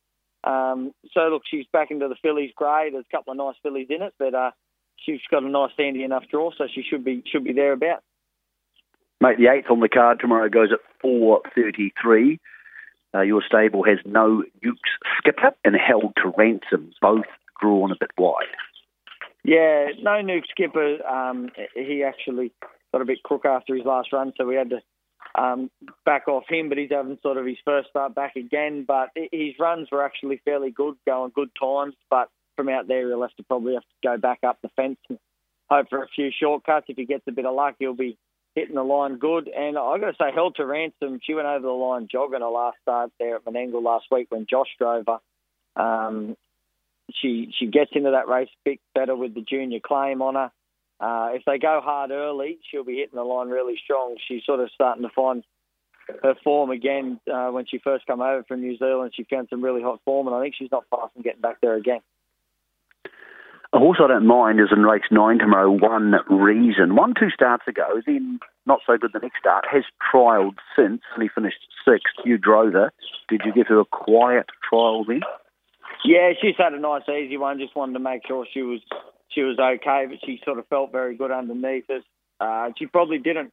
Um, 0.45 0.93
so 1.13 1.21
look, 1.29 1.43
she's 1.51 1.67
back 1.73 1.91
into 1.91 2.09
the 2.09 2.17
fillies 2.23 2.53
grade. 2.55 2.95
There's 2.95 3.05
a 3.11 3.17
couple 3.17 3.33
of 3.33 3.37
nice 3.37 3.57
fillies 3.63 3.89
in 3.91 4.03
it, 4.03 4.15
but 4.19 4.35
uh, 4.35 4.51
she's 4.97 5.21
got 5.31 5.43
a 5.43 5.49
nice 5.49 5.73
handy 5.79 6.03
enough 6.03 6.25
draw, 6.31 6.51
so 6.57 6.67
she 6.73 6.83
should 6.83 7.05
be 7.05 7.23
should 7.31 7.45
be 7.45 7.53
there 7.53 7.73
about. 7.73 8.03
Mate, 9.21 9.37
the 9.39 9.49
eighth 9.49 9.71
on 9.71 9.81
the 9.81 9.89
card 9.89 10.19
tomorrow 10.19 10.49
goes 10.49 10.73
at 10.73 10.81
four 11.01 11.43
thirty 11.55 11.93
three. 12.01 12.41
Uh, 13.15 13.23
your 13.23 13.43
stable 13.47 13.83
has 13.85 13.99
no 14.05 14.45
Ukes 14.65 14.95
skipper 15.19 15.51
and 15.65 15.75
held 15.77 16.15
to 16.17 16.33
ransom, 16.37 16.93
both 17.03 17.25
drawn 17.61 17.91
a 17.91 17.97
bit 17.99 18.11
wide. 18.17 18.47
Yeah, 19.43 19.89
no 20.01 20.13
nuke 20.23 20.45
skipper. 20.51 21.05
Um, 21.07 21.51
he 21.75 22.05
actually 22.05 22.53
got 22.93 23.03
a 23.03 23.05
bit 23.05 23.23
crook 23.23 23.45
after 23.45 23.75
his 23.75 23.85
last 23.85 24.13
run, 24.13 24.33
so 24.37 24.47
we 24.47 24.55
had 24.55 24.71
to 24.71 24.81
um, 25.35 25.71
back 26.05 26.29
off 26.29 26.45
him. 26.49 26.69
But 26.69 26.79
he's 26.79 26.91
having 26.91 27.19
sort 27.23 27.37
of 27.37 27.47
his 27.47 27.59
first 27.65 27.91
start 27.91 28.15
back 28.15 28.37
again. 28.37 28.85
But 28.87 29.11
his 29.15 29.55
runs 29.59 29.89
were 29.91 30.05
actually 30.05 30.41
fairly 30.45 30.71
good, 30.71 30.95
going 31.07 31.33
good 31.35 31.51
times. 31.61 31.95
But 32.09 32.29
from 32.57 32.69
out 32.69 32.87
there, 32.89 33.09
he'll 33.09 33.23
have 33.23 33.35
to 33.37 33.43
probably 33.43 33.75
have 33.75 33.83
to 33.83 34.09
go 34.09 34.17
back 34.19 34.41
up 34.47 34.59
the 34.63 34.71
fence 34.77 34.99
and 35.09 35.19
hope 35.71 35.89
for 35.91 36.03
a 36.03 36.09
few 36.09 36.31
shortcuts. 36.31 36.87
If 36.89 36.97
he 36.97 37.07
gets 37.07 37.25
a 37.27 37.33
bit 37.33 37.47
of 37.47 37.55
luck, 37.55 37.77
he'll 37.79 37.95
be 37.95 38.17
hitting 38.55 38.75
the 38.75 38.83
line 38.83 39.17
good. 39.17 39.49
And 39.49 39.79
I 39.79 39.99
got 39.99 40.11
to 40.11 40.17
say, 40.19 40.33
held 40.35 40.57
to 40.57 40.67
ransom. 40.67 41.21
She 41.23 41.35
went 41.35 41.47
over 41.47 41.67
the 41.67 41.73
line 41.73 42.09
jogging 42.11 42.41
her 42.41 42.49
last 42.49 42.79
start 42.83 43.11
there 43.19 43.37
at 43.37 43.45
Menangle 43.45 43.83
last 43.83 44.07
week 44.11 44.27
when 44.31 44.47
Josh 44.49 44.69
drove 44.79 45.07
her. 45.07 45.83
Um, 45.83 46.37
she 47.13 47.53
she 47.59 47.67
gets 47.67 47.91
into 47.95 48.13
that 48.13 48.29
race 48.29 48.49
a 48.49 48.71
bit 48.71 48.81
better 48.95 49.17
with 49.17 49.35
the 49.35 49.43
junior 49.43 49.81
claim 49.81 50.23
on 50.23 50.35
her. 50.35 50.51
Uh, 51.01 51.31
if 51.33 51.43
they 51.47 51.59
go 51.59 51.81
hard 51.83 52.11
early, 52.11 52.59
she'll 52.71 52.85
be 52.85 52.97
hitting 52.99 53.17
the 53.17 53.23
line 53.23 53.49
really 53.49 53.77
strong. 53.83 54.17
She's 54.29 54.45
sort 54.45 54.61
of 54.61 54.71
starting 54.75 55.03
to 55.03 55.09
find 55.15 55.43
her 56.23 56.35
form 56.45 56.71
again. 56.71 57.19
Uh, 57.33 57.49
when 57.49 57.67
she 57.67 57.79
first 57.79 58.07
came 58.07 58.21
over 58.21 58.45
from 58.45 58.61
New 58.61 58.77
Zealand, 58.77 59.13
she 59.15 59.25
found 59.25 59.49
some 59.49 59.63
really 59.63 59.83
hot 59.83 60.01
form, 60.05 60.27
and 60.27 60.37
I 60.37 60.43
think 60.43 60.55
she's 60.57 60.71
not 60.71 60.85
far 60.91 61.09
from 61.13 61.23
getting 61.23 61.41
back 61.41 61.57
there 61.63 61.75
again. 61.75 62.01
A 63.73 63.79
horse 63.79 63.99
I 64.03 64.09
don't 64.09 64.27
mind 64.27 64.59
is 64.59 64.71
in 64.73 64.83
race 64.83 65.05
nine 65.13 65.39
tomorrow, 65.39 65.71
One 65.71 66.15
Reason. 66.29 66.97
One, 66.97 67.15
two 67.15 67.31
starts 67.31 67.69
ago, 67.69 68.03
then 68.05 68.41
not 68.67 68.81
so 68.85 68.99
good 68.99 69.13
the 69.13 69.21
next 69.21 69.39
start, 69.39 69.65
has 69.71 69.85
trialled 70.13 70.57
since, 70.75 71.03
and 71.15 71.23
he 71.23 71.29
finished 71.29 71.59
sixth. 71.85 72.15
You 72.25 72.37
drove 72.37 72.73
her. 72.73 72.93
Did 73.29 73.43
you 73.45 73.53
give 73.53 73.69
her 73.69 73.79
a 73.79 73.85
quiet 73.85 74.47
trial 74.69 75.05
then? 75.05 75.21
Yeah, 76.05 76.33
she's 76.41 76.57
had 76.59 76.73
a 76.73 76.81
nice, 76.81 77.03
easy 77.09 77.37
one. 77.37 77.61
Just 77.61 77.77
wanted 77.77 77.93
to 77.93 78.01
make 78.01 78.27
sure 78.27 78.45
she 78.53 78.63
was 78.63 78.81
she 79.29 79.43
was 79.43 79.59
okay, 79.59 80.07
but 80.09 80.19
she 80.27 80.41
sort 80.45 80.59
of 80.59 80.67
felt 80.67 80.91
very 80.91 81.17
good 81.17 81.31
underneath 81.31 81.89
us. 81.91 82.03
Uh, 82.41 82.71
she 82.77 82.87
probably 82.87 83.19
didn't. 83.19 83.53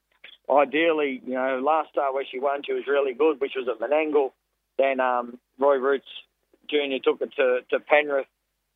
Ideally, 0.50 1.22
you 1.26 1.34
know, 1.34 1.62
last 1.64 1.90
start 1.90 2.14
where 2.14 2.26
she 2.30 2.40
won, 2.40 2.62
she 2.66 2.74
was 2.74 2.88
really 2.88 3.14
good, 3.14 3.40
which 3.40 3.52
was 3.56 3.68
at 3.68 3.80
Menangle. 3.80 4.32
Then 4.80 5.00
um, 5.00 5.38
Roy 5.60 5.76
Roots 5.76 6.08
Jr. 6.70 7.04
took 7.04 7.20
her 7.20 7.28
to, 7.28 7.60
to 7.70 7.80
Penrith, 7.82 8.28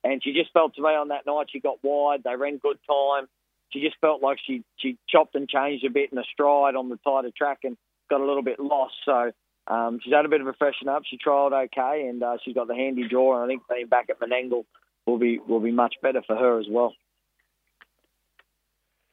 and 0.03 0.23
she 0.23 0.33
just 0.33 0.51
felt 0.51 0.75
to 0.75 0.81
me 0.81 0.89
on 0.89 1.09
that 1.09 1.25
night 1.25 1.47
she 1.51 1.59
got 1.59 1.77
wide. 1.83 2.21
They 2.23 2.35
ran 2.35 2.57
good 2.57 2.77
time. 2.87 3.27
She 3.69 3.81
just 3.81 3.95
felt 4.01 4.21
like 4.21 4.37
she 4.45 4.63
she 4.77 4.97
chopped 5.07 5.35
and 5.35 5.47
changed 5.47 5.85
a 5.85 5.89
bit 5.89 6.11
in 6.11 6.17
a 6.17 6.23
stride 6.31 6.75
on 6.75 6.89
the 6.89 6.97
tighter 6.97 7.31
track 7.35 7.59
and 7.63 7.77
got 8.09 8.21
a 8.21 8.25
little 8.25 8.43
bit 8.43 8.59
lost. 8.59 8.95
So 9.05 9.31
um, 9.67 9.99
she's 10.03 10.13
had 10.13 10.25
a 10.25 10.29
bit 10.29 10.41
of 10.41 10.47
a 10.47 10.53
freshen 10.53 10.89
up. 10.89 11.03
She 11.05 11.17
trialled 11.17 11.53
okay, 11.65 12.07
and 12.07 12.21
uh, 12.21 12.37
she's 12.43 12.55
got 12.55 12.67
the 12.67 12.75
handy 12.75 13.07
draw. 13.07 13.35
And 13.35 13.43
I 13.43 13.47
think 13.47 13.63
being 13.69 13.87
back 13.87 14.09
at 14.09 14.19
Menangle 14.19 14.65
will 15.05 15.17
be 15.17 15.39
will 15.39 15.59
be 15.59 15.71
much 15.71 15.95
better 16.01 16.21
for 16.25 16.35
her 16.35 16.59
as 16.59 16.67
well. 16.69 16.93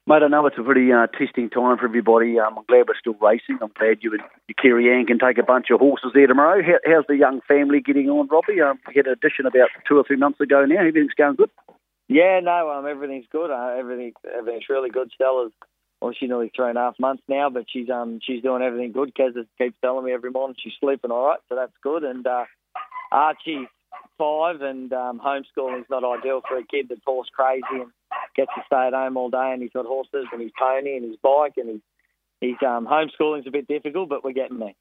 Mate, 0.09 0.23
I 0.23 0.29
know 0.29 0.47
it's 0.47 0.57
a 0.57 0.63
pretty 0.63 0.91
uh, 0.91 1.07
testing 1.07 1.51
time 1.51 1.77
for 1.77 1.85
everybody. 1.85 2.41
Um, 2.41 2.57
I'm 2.57 2.65
glad 2.65 2.89
we're 2.89 2.97
still 2.99 3.21
racing. 3.21 3.59
I'm 3.61 3.69
glad 3.79 3.99
you 4.01 4.17
and 4.17 4.23
Kerry 4.57 4.89
Ann 4.89 5.05
can 5.05 5.19
take 5.19 5.37
a 5.37 5.43
bunch 5.43 5.67
of 5.71 5.81
horses 5.81 6.13
there 6.15 6.27
tomorrow. 6.27 6.63
How, 6.63 6.79
how's 6.87 7.05
the 7.09 7.19
young 7.19 7.43
family 7.47 7.83
getting 7.83 8.09
on, 8.09 8.27
Robbie? 8.29 8.63
Um, 8.63 8.79
we 8.89 8.95
had 8.97 9.07
an 9.07 9.13
addition 9.13 9.45
about 9.45 9.69
two 9.87 9.99
or 9.99 10.05
three 10.05 10.17
months 10.17 10.41
ago 10.41 10.65
now. 10.65 10.79
Everything's 10.79 11.13
going 11.13 11.37
good? 11.37 11.51
Yeah, 12.09 12.41
no, 12.43 12.71
um, 12.71 12.87
everything's 12.87 13.27
good. 13.31 13.51
Uh, 13.51 13.77
everything, 13.79 14.15
everything's 14.35 14.71
really 14.71 14.89
good. 14.89 15.11
Stella's 15.15 15.53
well, 16.01 16.15
she's 16.19 16.31
nearly 16.31 16.51
three 16.57 16.71
and 16.71 16.79
a 16.79 16.89
half 16.89 16.99
months 16.99 17.25
now, 17.29 17.51
but 17.51 17.67
she's 17.69 17.91
um 17.91 18.21
she's 18.23 18.43
doing 18.43 18.63
everything 18.63 18.93
good. 18.93 19.15
Kez 19.15 19.35
keeps 19.59 19.77
telling 19.83 20.07
me 20.07 20.13
every 20.13 20.31
morning 20.31 20.57
she's 20.59 20.73
sleeping 20.81 21.11
all 21.11 21.27
right, 21.27 21.41
so 21.51 21.55
that's 21.55 21.77
good. 21.83 22.05
And 22.05 22.27
uh, 22.27 22.47
Archie's 23.13 23.69
five, 24.17 24.63
and 24.63 24.91
um, 24.91 25.21
homeschooling 25.21 25.81
is 25.81 25.91
not 25.91 26.03
ideal 26.03 26.41
for 26.49 26.57
a 26.57 26.65
kid 26.65 26.87
that's 26.89 27.03
horse 27.05 27.29
crazy 27.31 27.63
and 27.73 27.91
gets 28.39 28.53
to 28.55 28.63
stay 28.65 28.87
at 28.87 28.95
home 28.95 29.17
all 29.17 29.29
day. 29.29 29.51
And 29.53 29.61
he's 29.61 29.73
got 29.73 29.85
horses 29.85 30.27
and 30.33 30.41
his 30.41 30.53
pony 30.59 30.97
and 30.97 31.05
his 31.05 31.19
bike, 31.23 31.55
and 31.59 31.69
his 31.69 31.81
he's 32.41 32.63
um, 32.67 32.87
homeschooling's 32.87 33.47
a 33.47 33.51
bit 33.51 33.67
difficult, 33.69 34.09
but 34.09 34.25
we're 34.25 34.33
getting 34.33 34.61
there. 34.61 34.79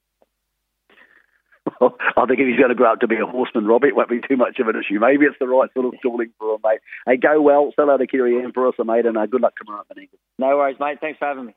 Well, 1.81 1.97
I 2.17 2.25
think 2.25 2.39
if 2.39 2.47
he's 2.47 2.57
going 2.57 2.69
to 2.69 2.75
grow 2.75 2.93
up 2.93 3.01
to 3.01 3.07
be 3.07 3.17
a 3.17 3.25
horseman, 3.25 3.65
Robbie, 3.65 3.89
it 3.89 3.95
won't 3.95 4.09
be 4.09 4.21
too 4.21 4.37
much 4.37 4.59
of 4.59 4.67
an 4.67 4.75
issue. 4.75 4.99
Maybe 4.99 5.25
it's 5.25 5.39
the 5.39 5.47
right 5.47 5.69
sort 5.73 5.87
of 5.87 5.93
schooling 5.99 6.31
for 6.39 6.55
him, 6.55 6.61
mate. 6.63 6.79
Hey, 7.05 7.17
go 7.17 7.41
well. 7.41 7.73
Sell 7.75 7.89
out 7.89 7.97
to 7.97 8.07
Kiri 8.07 8.41
Ann 8.41 8.53
for 8.53 8.67
us, 8.67 8.75
mate, 8.85 9.05
and 9.05 9.17
uh, 9.17 9.25
good 9.25 9.41
luck 9.41 9.55
tomorrow 9.57 9.83
at 9.89 9.97
Menangle. 9.97 10.19
No 10.39 10.55
worries, 10.57 10.77
mate. 10.79 10.99
Thanks 11.01 11.19
for 11.19 11.25
having 11.25 11.47
me. 11.47 11.55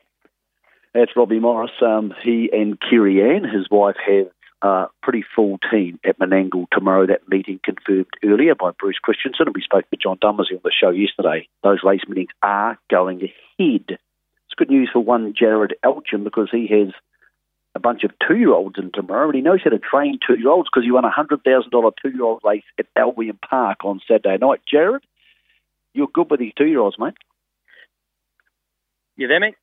That's 0.94 1.12
Robbie 1.14 1.38
Morris. 1.38 1.70
Um, 1.80 2.12
he 2.24 2.50
and 2.52 2.78
Kiri 2.80 3.22
Ann, 3.22 3.44
his 3.44 3.68
wife, 3.70 3.94
have 4.04 4.26
a 4.62 4.86
pretty 5.02 5.24
full 5.34 5.58
team 5.70 5.98
at 6.04 6.18
Menangle 6.18 6.66
tomorrow. 6.70 7.06
That 7.06 7.28
meeting 7.28 7.60
confirmed 7.64 8.06
earlier 8.24 8.54
by 8.54 8.70
Bruce 8.78 8.98
Christison, 9.04 9.46
and 9.46 9.54
we 9.54 9.62
spoke 9.62 9.88
to 9.90 9.96
John 9.96 10.18
Dumesny 10.18 10.56
on 10.56 10.60
the 10.62 10.72
show 10.78 10.90
yesterday. 10.90 11.48
Those 11.62 11.80
race 11.84 12.02
meetings 12.08 12.30
are 12.42 12.78
going 12.90 13.22
ahead. 13.22 13.84
It's 13.88 14.56
good 14.56 14.70
news 14.70 14.90
for 14.92 15.00
one 15.00 15.34
Jared 15.38 15.74
Elchin 15.84 16.24
because 16.24 16.48
he 16.50 16.66
has 16.68 16.92
a 17.74 17.80
bunch 17.80 18.04
of 18.04 18.10
two 18.26 18.36
year 18.36 18.52
olds 18.52 18.78
in 18.78 18.90
tomorrow, 18.92 19.26
and 19.26 19.34
he 19.34 19.40
knows 19.40 19.60
how 19.62 19.70
to 19.70 19.78
train 19.78 20.18
two 20.26 20.38
year 20.38 20.50
olds 20.50 20.68
because 20.72 20.84
he 20.84 20.90
won 20.90 21.04
a 21.04 21.10
hundred 21.10 21.42
thousand 21.44 21.70
dollar 21.70 21.90
two 22.02 22.10
year 22.10 22.24
old 22.24 22.40
race 22.44 22.64
at 22.78 22.86
Albion 22.96 23.38
Park 23.48 23.84
on 23.84 24.00
Saturday 24.06 24.38
night. 24.38 24.60
Jared, 24.70 25.02
you're 25.94 26.08
good 26.12 26.30
with 26.30 26.40
these 26.40 26.52
two 26.56 26.66
year 26.66 26.80
olds, 26.80 26.98
mate. 26.98 27.14
You 29.16 29.28
there, 29.28 29.40
mate? 29.40 29.54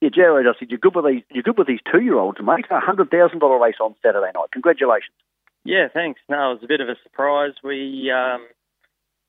Yeah, 0.00 0.08
Jared, 0.14 0.46
I 0.46 0.52
said 0.58 0.70
you're 0.70 0.78
good 0.78 0.94
with 0.94 1.04
these. 1.06 1.22
You're 1.30 1.42
good 1.42 1.58
with 1.58 1.66
these 1.66 1.80
two-year-olds, 1.92 2.38
mate. 2.42 2.64
A 2.70 2.80
hundred 2.80 3.10
thousand 3.10 3.40
dollar 3.40 3.58
race 3.60 3.76
on 3.80 3.94
Saturday 4.02 4.30
night. 4.34 4.50
Congratulations. 4.52 5.16
Yeah, 5.64 5.88
thanks. 5.92 6.20
No, 6.28 6.52
it 6.52 6.54
was 6.54 6.64
a 6.64 6.68
bit 6.68 6.80
of 6.80 6.88
a 6.88 6.96
surprise. 7.02 7.52
We, 7.62 8.10
um, 8.10 8.46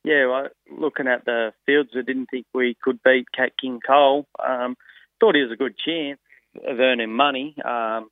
yeah, 0.05 0.47
looking 0.71 1.07
at 1.07 1.25
the 1.25 1.51
fields, 1.65 1.89
I 1.93 2.01
didn't 2.01 2.27
think 2.27 2.45
we 2.53 2.77
could 2.81 3.03
beat 3.03 3.31
Cat 3.33 3.51
King 3.59 3.81
Cole. 3.85 4.27
Um, 4.39 4.77
thought 5.19 5.35
he 5.35 5.41
was 5.41 5.51
a 5.51 5.57
good 5.57 5.75
chance 5.77 6.19
of 6.65 6.79
earning 6.79 7.11
money, 7.11 7.55
um, 7.65 8.09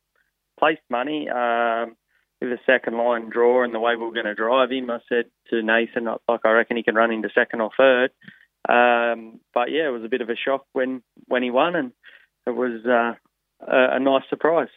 placed 0.58 0.82
money. 0.90 1.30
Um, 1.30 1.96
with 2.40 2.52
a 2.52 2.58
second 2.64 2.96
line 2.96 3.28
draw 3.28 3.64
and 3.64 3.74
the 3.74 3.80
way 3.80 3.96
we 3.96 4.04
were 4.04 4.12
going 4.12 4.24
to 4.24 4.34
drive 4.34 4.70
him, 4.70 4.90
I 4.90 4.98
said 5.08 5.26
to 5.50 5.62
Nathan, 5.62 6.06
like 6.26 6.40
I 6.44 6.50
reckon 6.52 6.76
he 6.76 6.82
can 6.82 6.94
run 6.94 7.12
into 7.12 7.28
second 7.34 7.60
or 7.60 7.70
third. 7.76 8.10
Um, 8.68 9.40
but 9.52 9.70
yeah, 9.70 9.88
it 9.88 9.92
was 9.92 10.04
a 10.04 10.08
bit 10.08 10.20
of 10.20 10.30
a 10.30 10.36
shock 10.36 10.66
when 10.72 11.02
when 11.26 11.42
he 11.42 11.50
won, 11.50 11.74
and 11.74 11.92
it 12.46 12.50
was 12.50 12.84
uh, 12.86 13.14
a, 13.66 13.96
a 13.96 14.00
nice 14.00 14.22
surprise. 14.28 14.68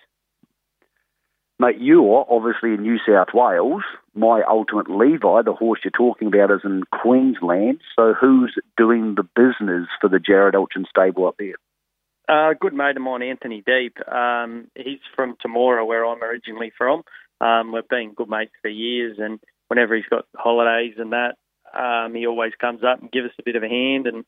Mate, 1.59 1.77
you're 1.79 2.25
obviously 2.29 2.73
in 2.73 2.81
New 2.81 2.97
South 3.07 3.29
Wales. 3.33 3.83
My 4.15 4.41
ultimate 4.49 4.89
Levi, 4.89 5.43
the 5.43 5.53
horse 5.53 5.79
you're 5.83 5.91
talking 5.91 6.27
about, 6.27 6.51
is 6.51 6.61
in 6.63 6.83
Queensland. 6.91 7.79
So 7.95 8.13
who's 8.19 8.53
doing 8.75 9.15
the 9.15 9.23
business 9.23 9.87
for 10.01 10.09
the 10.09 10.19
Jared 10.19 10.55
Elchin 10.55 10.87
stable 10.89 11.27
up 11.27 11.35
there? 11.37 11.55
A 12.29 12.51
uh, 12.51 12.53
good 12.59 12.73
mate 12.73 12.95
of 12.95 13.01
mine, 13.01 13.21
Anthony 13.21 13.63
Deep. 13.65 13.97
Um, 14.07 14.67
he's 14.75 14.99
from 15.15 15.35
Temora, 15.45 15.85
where 15.85 16.05
I'm 16.05 16.23
originally 16.23 16.71
from. 16.77 17.03
Um, 17.39 17.71
we've 17.71 17.87
been 17.87 18.13
good 18.13 18.29
mates 18.29 18.53
for 18.61 18.69
years, 18.69 19.17
and 19.19 19.39
whenever 19.67 19.95
he's 19.95 20.05
got 20.09 20.25
holidays 20.35 20.95
and 20.97 21.11
that, 21.11 21.35
um, 21.77 22.15
he 22.15 22.25
always 22.25 22.53
comes 22.59 22.81
up 22.83 23.01
and 23.01 23.11
gives 23.11 23.27
us 23.27 23.35
a 23.39 23.43
bit 23.43 23.55
of 23.55 23.63
a 23.63 23.67
hand 23.67 24.07
and 24.07 24.25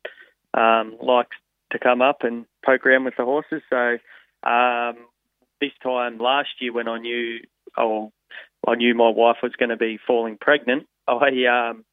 um, 0.54 0.98
likes 1.02 1.38
to 1.76 1.84
come 1.84 2.02
up 2.02 2.20
and 2.22 2.46
poke 2.66 2.86
around 2.86 3.06
with 3.06 3.16
the 3.18 3.26
horses. 3.26 3.62
So 3.70 3.98
um, 4.50 4.96
this 5.60 5.72
time 5.84 6.18
last 6.18 6.50
year, 6.60 6.74
when 6.74 6.88
I 6.88 7.00
knew, 7.00 7.40
oh, 7.78 8.12
I 8.68 8.76
knew 8.76 8.96
my 8.96 9.10
wife 9.10 9.38
was 9.44 9.54
going 9.58 9.70
to 9.70 9.78
be 9.78 10.00
falling 10.08 10.38
pregnant, 10.40 10.88
I 11.08 11.46
um, 11.46 11.86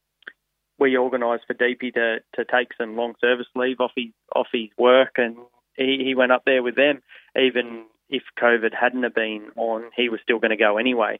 we 0.79 0.97
organised 0.97 1.43
for 1.45 1.53
Deepy 1.53 1.91
to 1.91 2.17
to 2.35 2.45
take 2.45 2.69
some 2.79 2.95
long 2.95 3.13
service 3.21 3.47
leave 3.55 3.79
off 3.79 3.91
his 3.95 4.11
off 4.35 4.47
his 4.51 4.69
work, 4.77 5.13
and 5.17 5.37
he, 5.77 6.03
he 6.05 6.15
went 6.15 6.31
up 6.31 6.43
there 6.45 6.63
with 6.63 6.75
them, 6.75 7.01
even 7.39 7.85
if 8.09 8.23
COVID 8.39 8.73
hadn't 8.79 9.03
have 9.03 9.15
been 9.15 9.47
on, 9.55 9.89
he 9.95 10.09
was 10.09 10.19
still 10.21 10.39
going 10.39 10.51
to 10.51 10.57
go 10.57 10.77
anyway. 10.77 11.19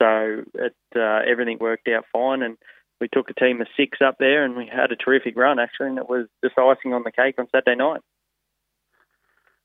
So 0.00 0.44
it, 0.54 0.76
uh, 0.94 1.20
everything 1.28 1.58
worked 1.60 1.88
out 1.88 2.04
fine, 2.12 2.42
and 2.42 2.56
we 3.00 3.08
took 3.08 3.30
a 3.30 3.34
team 3.34 3.60
of 3.60 3.68
six 3.76 3.98
up 4.04 4.16
there, 4.18 4.44
and 4.44 4.56
we 4.56 4.66
had 4.66 4.92
a 4.92 4.96
terrific 4.96 5.36
run 5.36 5.58
actually, 5.58 5.88
and 5.88 5.98
it 5.98 6.08
was 6.08 6.26
just 6.42 6.58
icing 6.58 6.94
on 6.94 7.02
the 7.04 7.12
cake 7.12 7.36
on 7.38 7.48
Saturday 7.50 7.76
night. 7.76 8.00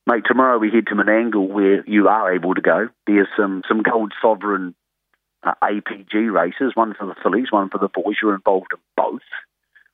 Mate, 0.05 0.23
tomorrow 0.25 0.57
we 0.57 0.69
head 0.69 0.87
to 0.87 0.95
Menangle 0.95 1.47
where 1.47 1.87
you 1.87 2.09
are 2.09 2.33
able 2.33 2.53
to 2.53 2.61
go. 2.61 2.89
There's 3.07 3.27
some 3.37 3.63
some 3.67 3.81
Gold 3.83 4.13
Sovereign 4.21 4.75
uh, 5.43 5.53
APG 5.63 6.31
races, 6.31 6.73
one 6.75 6.93
for 6.93 7.05
the 7.05 7.15
fillies, 7.23 7.51
one 7.51 7.69
for 7.69 7.77
the 7.77 7.87
boys. 7.87 8.15
You're 8.21 8.35
involved 8.35 8.73
in 8.73 8.79
both. 8.97 9.21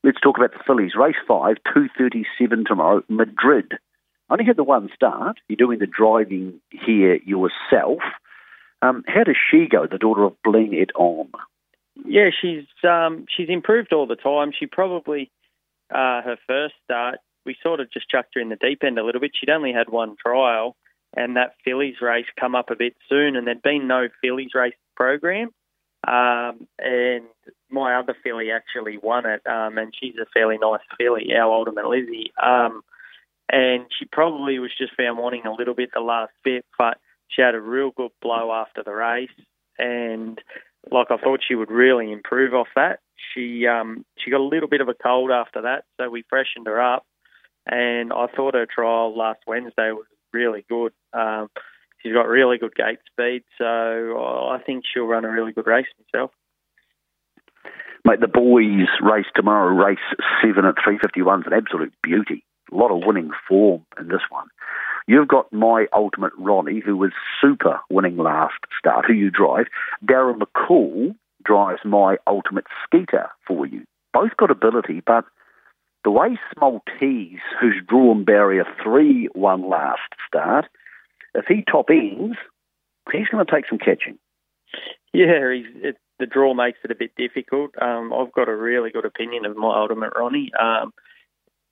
Let's 0.04 0.20
talk 0.20 0.38
about 0.38 0.54
the 0.54 0.64
fillies. 0.66 0.94
Race 0.96 1.16
five, 1.28 1.58
two 1.74 1.88
thirty-seven 1.98 2.66
tomorrow, 2.66 3.04
Madrid 3.08 3.74
only 4.30 4.46
had 4.46 4.58
the 4.58 4.64
one 4.64 4.90
start. 4.94 5.38
You're 5.48 5.58
doing 5.58 5.80
the 5.80 5.88
driving 5.88 6.60
here 6.72 7.16
yourself. 7.26 8.00
Um, 8.82 9.04
how 9.08 9.24
does 9.24 9.36
she 9.52 9.68
go, 9.70 9.88
the 9.88 9.98
daughter 9.98 10.24
of 10.24 10.42
Bling 10.44 10.74
It 10.74 10.92
On? 10.96 11.30
Yeah, 12.06 12.30
she's 12.42 12.66
um, 12.88 13.26
she's 13.36 13.50
improved 13.50 13.94
all 13.94 14.08
the 14.08 14.16
time. 14.16 14.52
She 14.58 14.66
probably 14.66 15.32
uh, 15.92 16.22
her 16.22 16.38
first 16.48 16.76
start, 16.84 17.20
we 17.46 17.56
sort 17.64 17.80
of 17.80 17.92
just 17.92 18.10
chucked 18.10 18.36
her 18.36 18.42
in 18.42 18.50
the 18.50 18.56
deep 18.56 18.84
end 18.84 19.00
a 19.00 19.04
little 19.04 19.22
bit. 19.22 19.32
She'd 19.34 19.50
only 19.50 19.74
had 19.74 19.90
one 19.90 20.16
trial, 20.22 20.76
and 21.16 21.36
that 21.36 21.56
fillies 21.64 21.96
race 22.02 22.28
come 22.40 22.56
up 22.56 22.70
a 22.70 22.76
bit 22.76 22.96
soon, 23.10 23.36
and 23.36 23.48
there'd 23.48 23.62
been 23.62 23.88
no 23.88 24.08
fillies 24.22 24.52
race 24.54 24.76
program. 24.96 25.50
Um, 26.08 26.68
and 26.78 27.26
my 27.70 27.96
other 27.96 28.16
filly 28.24 28.52
actually 28.52 28.98
won 28.98 29.26
it, 29.26 29.42
um, 29.48 29.78
and 29.78 29.94
she's 30.00 30.16
a 30.22 30.26
fairly 30.34 30.58
nice 30.58 30.82
filly, 30.98 31.34
our 31.36 31.52
ultimate 31.52 31.88
Lizzie. 31.88 32.32
Um, 32.42 32.82
and 33.52 33.86
she 33.98 34.06
probably 34.06 34.60
was 34.60 34.72
just 34.78 34.96
found 34.96 35.18
wanting 35.18 35.46
a 35.46 35.54
little 35.54 35.74
bit 35.74 35.90
the 35.94 36.00
last 36.00 36.34
bit, 36.44 36.66
but 36.78 37.00
she 37.30 37.42
had 37.42 37.56
a 37.56 37.60
real 37.62 37.92
good 37.92 38.12
blow 38.22 38.52
after 38.54 38.84
the 38.84 38.94
race, 38.94 39.30
and 39.78 40.40
like 40.92 41.08
I 41.12 41.18
thought 41.18 41.42
she 41.48 41.56
would 41.56 41.72
really 41.72 42.12
improve 42.12 42.54
off 42.54 42.68
that. 42.76 43.00
She 43.34 43.68
um, 43.68 44.06
she 44.18 44.32
got 44.32 44.40
a 44.40 44.44
little 44.44 44.70
bit 44.70 44.82
of 44.82 44.90
a 44.90 44.94
cold 44.94 45.32
after 45.32 45.62
that, 45.64 45.86
so 45.98 46.10
we 46.10 46.24
freshened 46.30 46.68
her 46.68 46.82
up, 46.82 47.06
and 47.66 48.14
I 48.14 48.28
thought 48.28 48.56
her 48.56 48.66
trial 48.66 49.18
last 49.18 49.40
Wednesday 49.46 49.92
was 49.92 50.06
really 50.34 50.66
good. 50.70 50.94
Um, 51.14 51.50
she's 52.02 52.14
got 52.14 52.28
really 52.28 52.58
good 52.58 52.76
gate 52.76 53.00
speed, 53.12 53.44
so 53.58 53.66
I 53.66 54.60
think 54.66 54.84
she'll 54.92 55.06
run 55.06 55.26
a 55.26 55.30
really 55.30 55.52
good 55.52 55.68
race 55.68 55.88
herself. 56.14 56.32
Mate, 58.06 58.22
the 58.22 58.28
boys 58.30 58.88
race 59.02 59.26
tomorrow, 59.36 59.74
race 59.74 59.98
seven 60.42 60.66
at 60.66 60.76
351 60.76 61.42
is 61.42 61.48
an 61.48 61.54
absolute 61.54 61.94
beauty 62.02 62.46
a 62.72 62.76
lot 62.76 62.92
of 62.92 63.06
winning 63.06 63.32
form 63.48 63.86
in 64.00 64.08
this 64.08 64.22
one. 64.30 64.48
You've 65.10 65.28
got 65.28 65.52
my 65.52 65.88
ultimate 65.92 66.34
Ronnie, 66.38 66.84
who 66.86 66.96
was 66.96 67.14
super 67.42 67.80
winning 67.90 68.18
last 68.18 68.60
start, 68.78 69.06
who 69.08 69.14
you 69.14 69.32
drive. 69.32 69.66
Darren 70.06 70.38
McCall 70.38 71.16
drives 71.44 71.80
my 71.84 72.18
ultimate 72.28 72.66
Skeeter 72.86 73.28
for 73.48 73.66
you. 73.66 73.86
Both 74.14 74.38
got 74.38 74.52
ability, 74.52 75.02
but 75.04 75.26
the 76.04 76.12
way 76.12 76.38
Smaltese, 76.56 77.40
who's 77.60 77.82
drawn 77.88 78.24
barrier 78.24 78.66
three, 78.84 79.28
won 79.34 79.68
last 79.68 80.14
start, 80.28 80.66
if 81.34 81.46
he 81.48 81.64
top 81.64 81.88
ends, 81.90 82.38
he's 83.12 83.30
going 83.30 83.44
to 83.44 83.52
take 83.52 83.66
some 83.68 83.80
catching. 83.80 84.20
Yeah, 85.12 85.50
it, 85.82 85.98
the 86.20 86.28
draw 86.28 86.54
makes 86.54 86.78
it 86.84 86.92
a 86.92 86.96
bit 86.96 87.16
difficult. 87.18 87.72
Um, 87.82 88.14
I've 88.14 88.32
got 88.32 88.48
a 88.48 88.56
really 88.56 88.92
good 88.92 89.06
opinion 89.06 89.48
of 89.48 89.58
my 89.58 89.76
ultimate 89.76 90.14
Ronnie. 90.16 90.52
Um, 90.54 90.94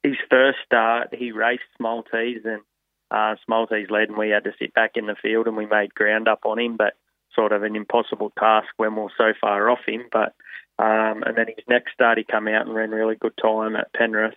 his 0.01 0.15
first 0.27 0.57
start, 0.65 1.09
he 1.13 1.31
raced 1.31 1.61
Maltese 1.79 2.41
and 2.43 2.63
uh, 3.11 3.35
Maltese 3.47 3.89
led, 3.89 4.09
and 4.09 4.17
we 4.17 4.29
had 4.29 4.43
to 4.43 4.53
sit 4.59 4.73
back 4.73 4.91
in 4.95 5.07
the 5.07 5.15
field 5.21 5.47
and 5.47 5.57
we 5.57 5.65
made 5.65 5.93
ground 5.93 6.27
up 6.27 6.41
on 6.45 6.59
him, 6.59 6.77
but 6.77 6.93
sort 7.33 7.51
of 7.51 7.63
an 7.63 7.75
impossible 7.75 8.31
task 8.37 8.67
when 8.77 8.95
we're 8.95 9.07
so 9.17 9.33
far 9.39 9.69
off 9.69 9.79
him. 9.87 10.03
But 10.11 10.33
um, 10.79 11.23
and 11.25 11.35
then 11.35 11.47
his 11.47 11.65
next 11.67 11.93
start, 11.93 12.17
he 12.17 12.23
come 12.23 12.47
out 12.47 12.67
and 12.67 12.75
ran 12.75 12.91
really 12.91 13.15
good 13.15 13.33
time 13.41 13.75
at 13.75 13.93
Penrith 13.93 14.35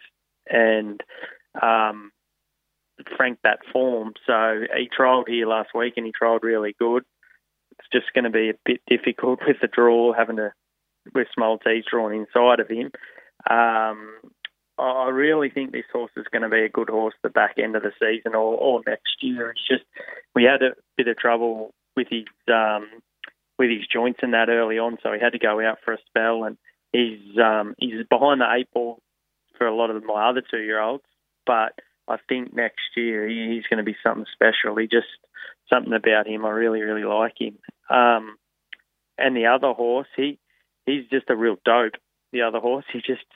and 0.49 1.01
um, 1.61 2.13
franked 3.17 3.43
that 3.43 3.61
form. 3.73 4.15
So 4.27 4.63
he 4.77 4.89
trialled 4.89 5.29
here 5.29 5.47
last 5.47 5.71
week 5.75 5.95
and 5.97 6.07
he 6.07 6.13
trialled 6.13 6.43
really 6.43 6.75
good. 6.79 7.05
It's 7.79 7.89
just 7.93 8.13
going 8.15 8.25
to 8.25 8.31
be 8.31 8.51
a 8.51 8.59
bit 8.65 8.81
difficult 8.87 9.41
with 9.47 9.57
the 9.61 9.69
draw, 9.69 10.13
having 10.13 10.37
to 10.37 10.53
with 11.15 11.29
Maltese 11.37 11.85
drawn 11.91 12.13
inside 12.13 12.61
of 12.61 12.69
him. 12.69 12.91
Um, 13.49 14.15
I 14.81 15.09
really 15.11 15.51
think 15.51 15.73
this 15.73 15.85
horse 15.93 16.11
is 16.17 16.27
going 16.33 16.43
to 16.43 16.49
be 16.49 16.63
a 16.63 16.69
good 16.69 16.89
horse 16.89 17.15
the 17.23 17.29
back 17.29 17.57
end 17.59 17.77
of 17.77 17.83
the 17.83 17.93
season 17.99 18.35
or, 18.35 18.57
or 18.57 18.83
next 18.87 19.23
year. 19.23 19.51
It's 19.51 19.67
just 19.67 19.85
we 20.35 20.45
had 20.45 20.63
a 20.63 20.75
bit 20.97 21.09
of 21.09 21.17
trouble 21.17 21.75
with 21.97 22.09
his 22.11 22.25
um, 22.53 22.89
with 23.59 23.71
his 23.71 23.87
joints 23.93 24.21
in 24.23 24.31
that 24.31 24.49
early 24.49 24.79
on, 24.79 24.99
so 25.03 25.13
he 25.13 25.21
had 25.21 25.33
to 25.33 25.39
go 25.39 25.61
out 25.61 25.79
for 25.85 25.93
a 25.93 25.99
spell, 26.07 26.45
and 26.45 26.57
he's 26.93 27.39
um, 27.39 27.75
he's 27.79 28.07
behind 28.09 28.41
the 28.41 28.53
eight 28.53 28.69
ball 28.73 29.01
for 29.59 29.67
a 29.67 29.75
lot 29.75 29.91
of 29.91 30.03
my 30.05 30.31
other 30.31 30.43
two 30.49 30.61
year 30.61 30.81
olds. 30.81 31.05
But 31.47 31.79
I 32.09 32.17
think 32.29 32.55
next 32.55 32.97
year 32.97 33.29
he, 33.29 33.55
he's 33.55 33.67
going 33.69 33.79
to 33.79 33.85
be 33.85 33.97
something 34.03 34.27
special. 34.33 34.77
He 34.77 34.87
just 34.87 35.07
something 35.73 35.93
about 35.93 36.27
him. 36.27 36.45
I 36.45 36.51
really 36.51 36.81
really 36.81 37.05
like 37.05 37.35
him. 37.39 37.59
Um, 37.89 38.37
and 39.19 39.37
the 39.37 39.47
other 39.47 39.73
horse, 39.73 40.09
he 40.17 40.39
he's 40.87 41.07
just 41.11 41.29
a 41.29 41.37
real 41.37 41.57
dope. 41.65 41.95
The 42.33 42.43
other 42.43 42.61
horse, 42.61 42.85
he 42.93 43.01
just 43.01 43.27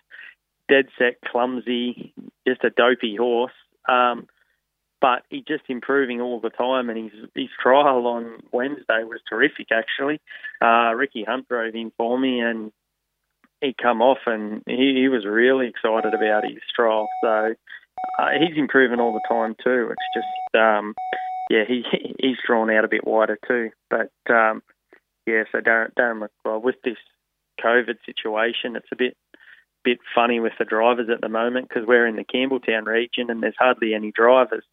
dead 0.68 0.86
set, 0.98 1.20
clumsy, 1.30 2.12
just 2.46 2.64
a 2.64 2.70
dopey 2.70 3.16
horse. 3.16 3.52
Um, 3.88 4.26
but 5.00 5.22
he's 5.28 5.44
just 5.44 5.64
improving 5.68 6.22
all 6.22 6.40
the 6.40 6.48
time, 6.48 6.88
and 6.88 7.10
his 7.10 7.28
his 7.34 7.50
trial 7.62 8.06
on 8.06 8.38
Wednesday 8.52 9.04
was 9.04 9.20
terrific. 9.28 9.66
Actually, 9.70 10.18
uh, 10.62 10.94
Ricky 10.94 11.24
Hunt 11.24 11.46
drove 11.46 11.74
him 11.74 11.92
for 11.98 12.18
me, 12.18 12.40
and 12.40 12.72
he 13.60 13.74
come 13.80 14.00
off, 14.00 14.18
and 14.26 14.62
he, 14.66 14.94
he 15.02 15.08
was 15.08 15.26
really 15.26 15.68
excited 15.68 16.14
about 16.14 16.44
his 16.44 16.62
trial. 16.74 17.06
So 17.22 17.54
uh, 18.18 18.28
he's 18.38 18.56
improving 18.56 19.00
all 19.00 19.12
the 19.12 19.28
time 19.28 19.54
too. 19.62 19.90
It's 19.90 20.14
just 20.14 20.62
um, 20.62 20.94
yeah, 21.50 21.64
he 21.68 21.82
he's 22.18 22.38
drawn 22.46 22.70
out 22.70 22.84
a 22.84 22.88
bit 22.88 23.06
wider 23.06 23.38
too. 23.46 23.70
But 23.90 24.10
um, 24.32 24.62
yeah, 25.26 25.44
so 25.52 25.58
Darren, 25.58 25.92
Darren 25.98 26.26
McCall 26.26 26.62
with 26.62 26.76
this 26.84 26.96
COVID 27.62 27.96
situation, 28.06 28.76
it's 28.76 28.88
a 28.92 28.96
bit 28.96 29.16
bit 29.84 29.98
funny 30.14 30.40
with 30.40 30.52
the 30.58 30.64
drivers 30.64 31.08
at 31.12 31.20
the 31.20 31.28
moment 31.28 31.68
because 31.68 31.86
we're 31.86 32.06
in 32.06 32.16
the 32.16 32.24
Campbelltown 32.24 32.86
region 32.86 33.30
and 33.30 33.42
there's 33.42 33.54
hardly 33.58 33.94
any 33.94 34.12
drivers. 34.12 34.64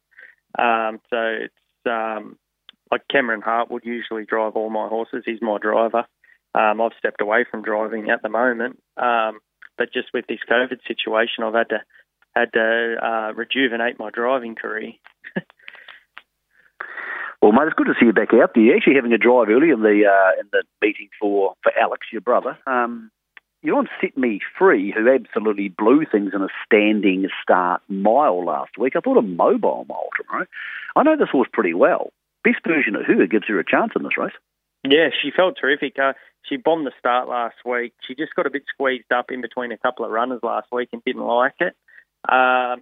Um, 0.58 1.00
so 1.10 1.16
it's 1.16 1.54
um, 1.86 2.38
like 2.90 3.02
Cameron 3.10 3.42
Hart 3.42 3.70
would 3.70 3.84
usually 3.84 4.24
drive 4.24 4.54
all 4.54 4.70
my 4.70 4.88
horses. 4.88 5.22
He's 5.24 5.42
my 5.42 5.58
driver. 5.58 6.04
Um, 6.54 6.80
I've 6.80 6.92
stepped 6.98 7.20
away 7.20 7.44
from 7.50 7.62
driving 7.62 8.10
at 8.10 8.22
the 8.22 8.28
moment, 8.28 8.78
um, 8.96 9.38
but 9.78 9.92
just 9.92 10.08
with 10.12 10.26
this 10.26 10.40
COVID 10.50 10.80
situation, 10.86 11.44
I've 11.44 11.54
had 11.54 11.70
to 11.70 11.78
had 12.36 12.52
to 12.54 12.96
uh, 13.02 13.32
rejuvenate 13.34 13.98
my 13.98 14.10
driving 14.10 14.54
career. 14.54 14.92
Well, 17.42 17.50
mate, 17.50 17.66
it's 17.66 17.74
good 17.74 17.88
to 17.88 17.94
see 17.98 18.06
you 18.06 18.12
back 18.12 18.32
out 18.32 18.52
there. 18.54 18.62
You're 18.62 18.76
actually 18.76 18.94
having 18.94 19.12
a 19.12 19.18
drive 19.18 19.48
early 19.48 19.70
in 19.70 19.82
the 19.82 20.06
uh, 20.06 20.40
in 20.40 20.46
the 20.52 20.62
meeting 20.80 21.08
for, 21.18 21.54
for 21.64 21.72
Alex, 21.76 22.06
your 22.12 22.20
brother. 22.20 22.56
Um, 22.68 23.10
you're 23.62 23.78
on 23.78 23.88
Set 24.00 24.16
Me 24.18 24.40
Free, 24.58 24.92
who 24.92 25.08
absolutely 25.12 25.68
blew 25.68 26.04
things 26.04 26.32
in 26.34 26.42
a 26.42 26.48
standing 26.66 27.28
start 27.42 27.80
mile 27.88 28.44
last 28.44 28.76
week. 28.76 28.94
I 28.96 29.00
thought 29.00 29.16
a 29.16 29.22
mobile 29.22 29.86
mile 29.88 30.08
tomorrow. 30.20 30.46
I 30.96 31.02
know 31.04 31.16
this 31.16 31.30
horse 31.30 31.48
pretty 31.52 31.74
well. 31.74 32.12
Best 32.44 32.58
version 32.66 32.96
of 32.96 33.06
her 33.06 33.26
gives 33.26 33.46
her 33.46 33.60
a 33.60 33.64
chance 33.64 33.92
in 33.96 34.02
this 34.02 34.18
race. 34.18 34.32
Yeah, 34.84 35.10
she 35.22 35.30
felt 35.30 35.56
terrific. 35.60 35.96
Uh, 35.96 36.14
she 36.42 36.56
bombed 36.56 36.86
the 36.86 36.92
start 36.98 37.28
last 37.28 37.54
week. 37.64 37.94
She 38.06 38.16
just 38.16 38.34
got 38.34 38.46
a 38.46 38.50
bit 38.50 38.64
squeezed 38.68 39.12
up 39.12 39.30
in 39.30 39.40
between 39.40 39.70
a 39.70 39.78
couple 39.78 40.04
of 40.04 40.10
runners 40.10 40.40
last 40.42 40.66
week 40.72 40.88
and 40.92 41.02
didn't 41.04 41.22
like 41.22 41.54
it. 41.60 41.76
Uh, 42.28 42.76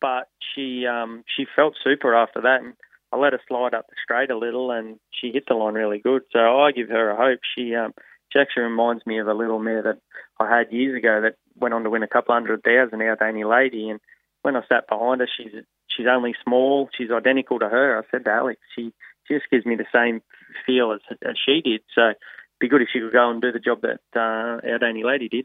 but 0.00 0.28
she 0.54 0.86
um, 0.86 1.24
she 1.34 1.46
felt 1.56 1.74
super 1.82 2.14
after 2.14 2.42
that. 2.42 2.60
And 2.60 2.74
I 3.12 3.16
let 3.16 3.32
her 3.32 3.40
slide 3.48 3.72
up 3.72 3.86
the 3.88 3.96
straight 4.02 4.30
a 4.30 4.36
little, 4.36 4.70
and 4.70 4.98
she 5.10 5.32
hit 5.32 5.44
the 5.48 5.54
line 5.54 5.74
really 5.74 5.98
good. 5.98 6.22
So 6.32 6.60
I 6.60 6.72
give 6.72 6.90
her 6.90 7.10
a 7.10 7.16
hope. 7.16 7.40
She 7.56 7.74
um, 7.74 7.94
she 8.32 8.38
actually 8.38 8.64
reminds 8.64 9.06
me 9.06 9.18
of 9.18 9.28
a 9.28 9.34
little 9.34 9.58
mare 9.58 9.82
that 9.82 9.98
I 10.38 10.48
had 10.48 10.72
years 10.72 10.98
ago 10.98 11.20
that 11.22 11.36
went 11.56 11.74
on 11.74 11.84
to 11.84 11.90
win 11.90 12.02
a 12.02 12.08
couple 12.08 12.34
hundred 12.34 12.62
thousand 12.62 13.02
out 13.02 13.20
Danny 13.20 13.44
Lady. 13.44 13.88
And 13.88 14.00
when 14.42 14.56
I 14.56 14.62
sat 14.68 14.88
behind 14.88 15.20
her, 15.20 15.28
she's 15.36 15.52
she's 15.88 16.06
only 16.06 16.34
small. 16.44 16.88
She's 16.96 17.10
identical 17.10 17.58
to 17.58 17.68
her. 17.68 17.98
I 17.98 18.02
said 18.10 18.24
to 18.24 18.30
Alex, 18.30 18.60
she, 18.74 18.92
just 19.30 19.50
gives 19.50 19.66
me 19.66 19.76
the 19.76 19.84
same 19.92 20.22
feel 20.64 20.90
as, 20.92 21.00
as 21.22 21.36
she 21.44 21.60
did. 21.60 21.82
So 21.94 22.00
it'd 22.00 22.16
be 22.60 22.68
good 22.68 22.80
if 22.80 22.88
she 22.90 23.00
could 23.00 23.12
go 23.12 23.30
and 23.30 23.42
do 23.42 23.52
the 23.52 23.58
job 23.58 23.82
that 23.82 24.00
uh, 24.16 24.66
our 24.66 24.78
Danny 24.78 25.04
Lady 25.04 25.28
did 25.28 25.44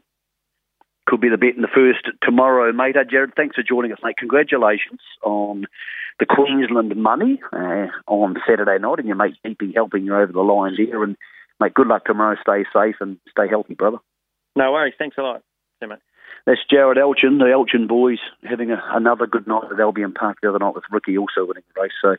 could 1.06 1.20
be 1.20 1.28
the 1.28 1.36
bet 1.36 1.54
in 1.54 1.62
the 1.62 1.68
first 1.68 2.08
tomorrow, 2.22 2.72
mate. 2.72 2.96
Uh, 2.96 3.04
Jared, 3.04 3.34
thanks 3.36 3.56
for 3.56 3.62
joining 3.62 3.92
us, 3.92 3.98
mate. 4.02 4.16
Congratulations 4.16 5.00
on 5.22 5.66
the 6.18 6.26
Queensland 6.26 6.94
money 6.96 7.40
uh, 7.52 7.86
on 8.06 8.36
Saturday 8.48 8.78
night, 8.78 8.98
and 8.98 9.06
your 9.06 9.16
mate 9.16 9.36
DP 9.44 9.74
helping 9.74 10.04
you 10.04 10.16
over 10.16 10.32
the 10.32 10.40
line 10.40 10.74
there. 10.76 11.02
And 11.02 11.16
mate, 11.60 11.74
good 11.74 11.86
luck 11.86 12.04
tomorrow. 12.04 12.36
Stay 12.40 12.64
safe 12.72 12.96
and 13.00 13.18
stay 13.30 13.48
healthy, 13.48 13.74
brother. 13.74 13.98
No 14.56 14.72
worries. 14.72 14.94
Thanks 14.98 15.16
a 15.18 15.22
lot. 15.22 15.42
Mate. 15.80 15.98
That's 16.46 16.60
Jared 16.70 16.98
Elchin, 16.98 17.38
the 17.38 17.46
Elchin 17.46 17.88
boys, 17.88 18.18
having 18.42 18.70
a, 18.70 18.82
another 18.92 19.26
good 19.26 19.46
night 19.46 19.64
at 19.72 19.80
Albion 19.80 20.12
Park 20.12 20.38
the 20.42 20.48
other 20.48 20.58
night 20.58 20.74
with 20.74 20.84
Ricky 20.90 21.18
also 21.18 21.44
winning 21.44 21.62
the 21.74 21.80
race. 21.80 21.92
So 22.00 22.16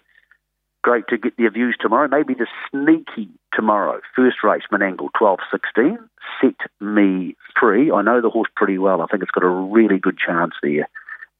great 0.84 1.08
to 1.10 1.17
get 1.17 1.38
their 1.38 1.52
views 1.52 1.76
tomorrow. 1.80 2.08
Maybe 2.08 2.34
the 2.34 2.48
sneaky 2.69 3.30
tomorrow. 3.54 4.02
First 4.15 4.38
race, 4.43 4.63
Menangle, 4.71 5.10
12.16. 5.19 5.98
Set 6.41 6.56
me 6.80 7.36
free. 7.60 7.91
I 7.91 8.02
know 8.02 8.21
the 8.21 8.30
horse 8.30 8.50
pretty 8.56 8.78
well. 8.78 9.02
I 9.02 9.08
think 9.08 9.24
it's 9.24 9.32
got 9.32 9.43
a 9.43 9.50
really 9.50 10.00
good 10.00 10.17
chance 10.17 10.54
there 10.62 10.88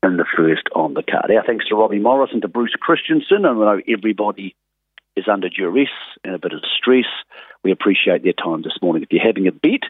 in 0.04 0.18
the 0.18 0.26
first 0.36 0.64
on 0.76 0.94
the 0.94 1.04
card. 1.04 1.32
Our 1.32 1.44
thanks 1.46 1.68
to 1.68 1.76
Robbie 1.76 2.00
Morris 2.00 2.32
and 2.34 2.42
to 2.44 2.48
Bruce 2.48 2.76
Christison. 2.76 3.46
And 3.46 3.48
I 3.48 3.54
know 3.54 3.82
everybody 3.88 4.56
is 5.16 5.26
under 5.32 5.50
duress 5.50 5.90
and 6.24 6.36
a 6.36 6.40
bit 6.40 6.54
of 6.54 6.62
stress. 6.78 7.06
We 7.64 7.72
appreciate 7.72 8.24
their 8.24 8.34
time 8.34 8.62
this 8.62 8.78
morning. 8.82 9.04
If 9.04 9.12
you're 9.12 9.26
having 9.26 9.48
a 9.48 9.52
bet, 9.52 9.82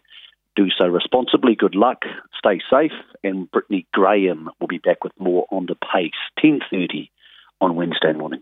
do 0.55 0.67
so 0.77 0.87
responsibly. 0.87 1.55
Good 1.55 1.75
luck. 1.75 2.03
Stay 2.37 2.61
safe. 2.69 2.93
And 3.23 3.49
Brittany 3.51 3.87
Graham 3.93 4.49
will 4.59 4.67
be 4.67 4.77
back 4.77 5.03
with 5.03 5.13
more 5.19 5.45
on 5.51 5.65
the 5.65 5.75
pace. 5.75 6.11
10.30 6.43 7.09
on 7.61 7.75
Wednesday 7.75 8.13
morning. 8.13 8.41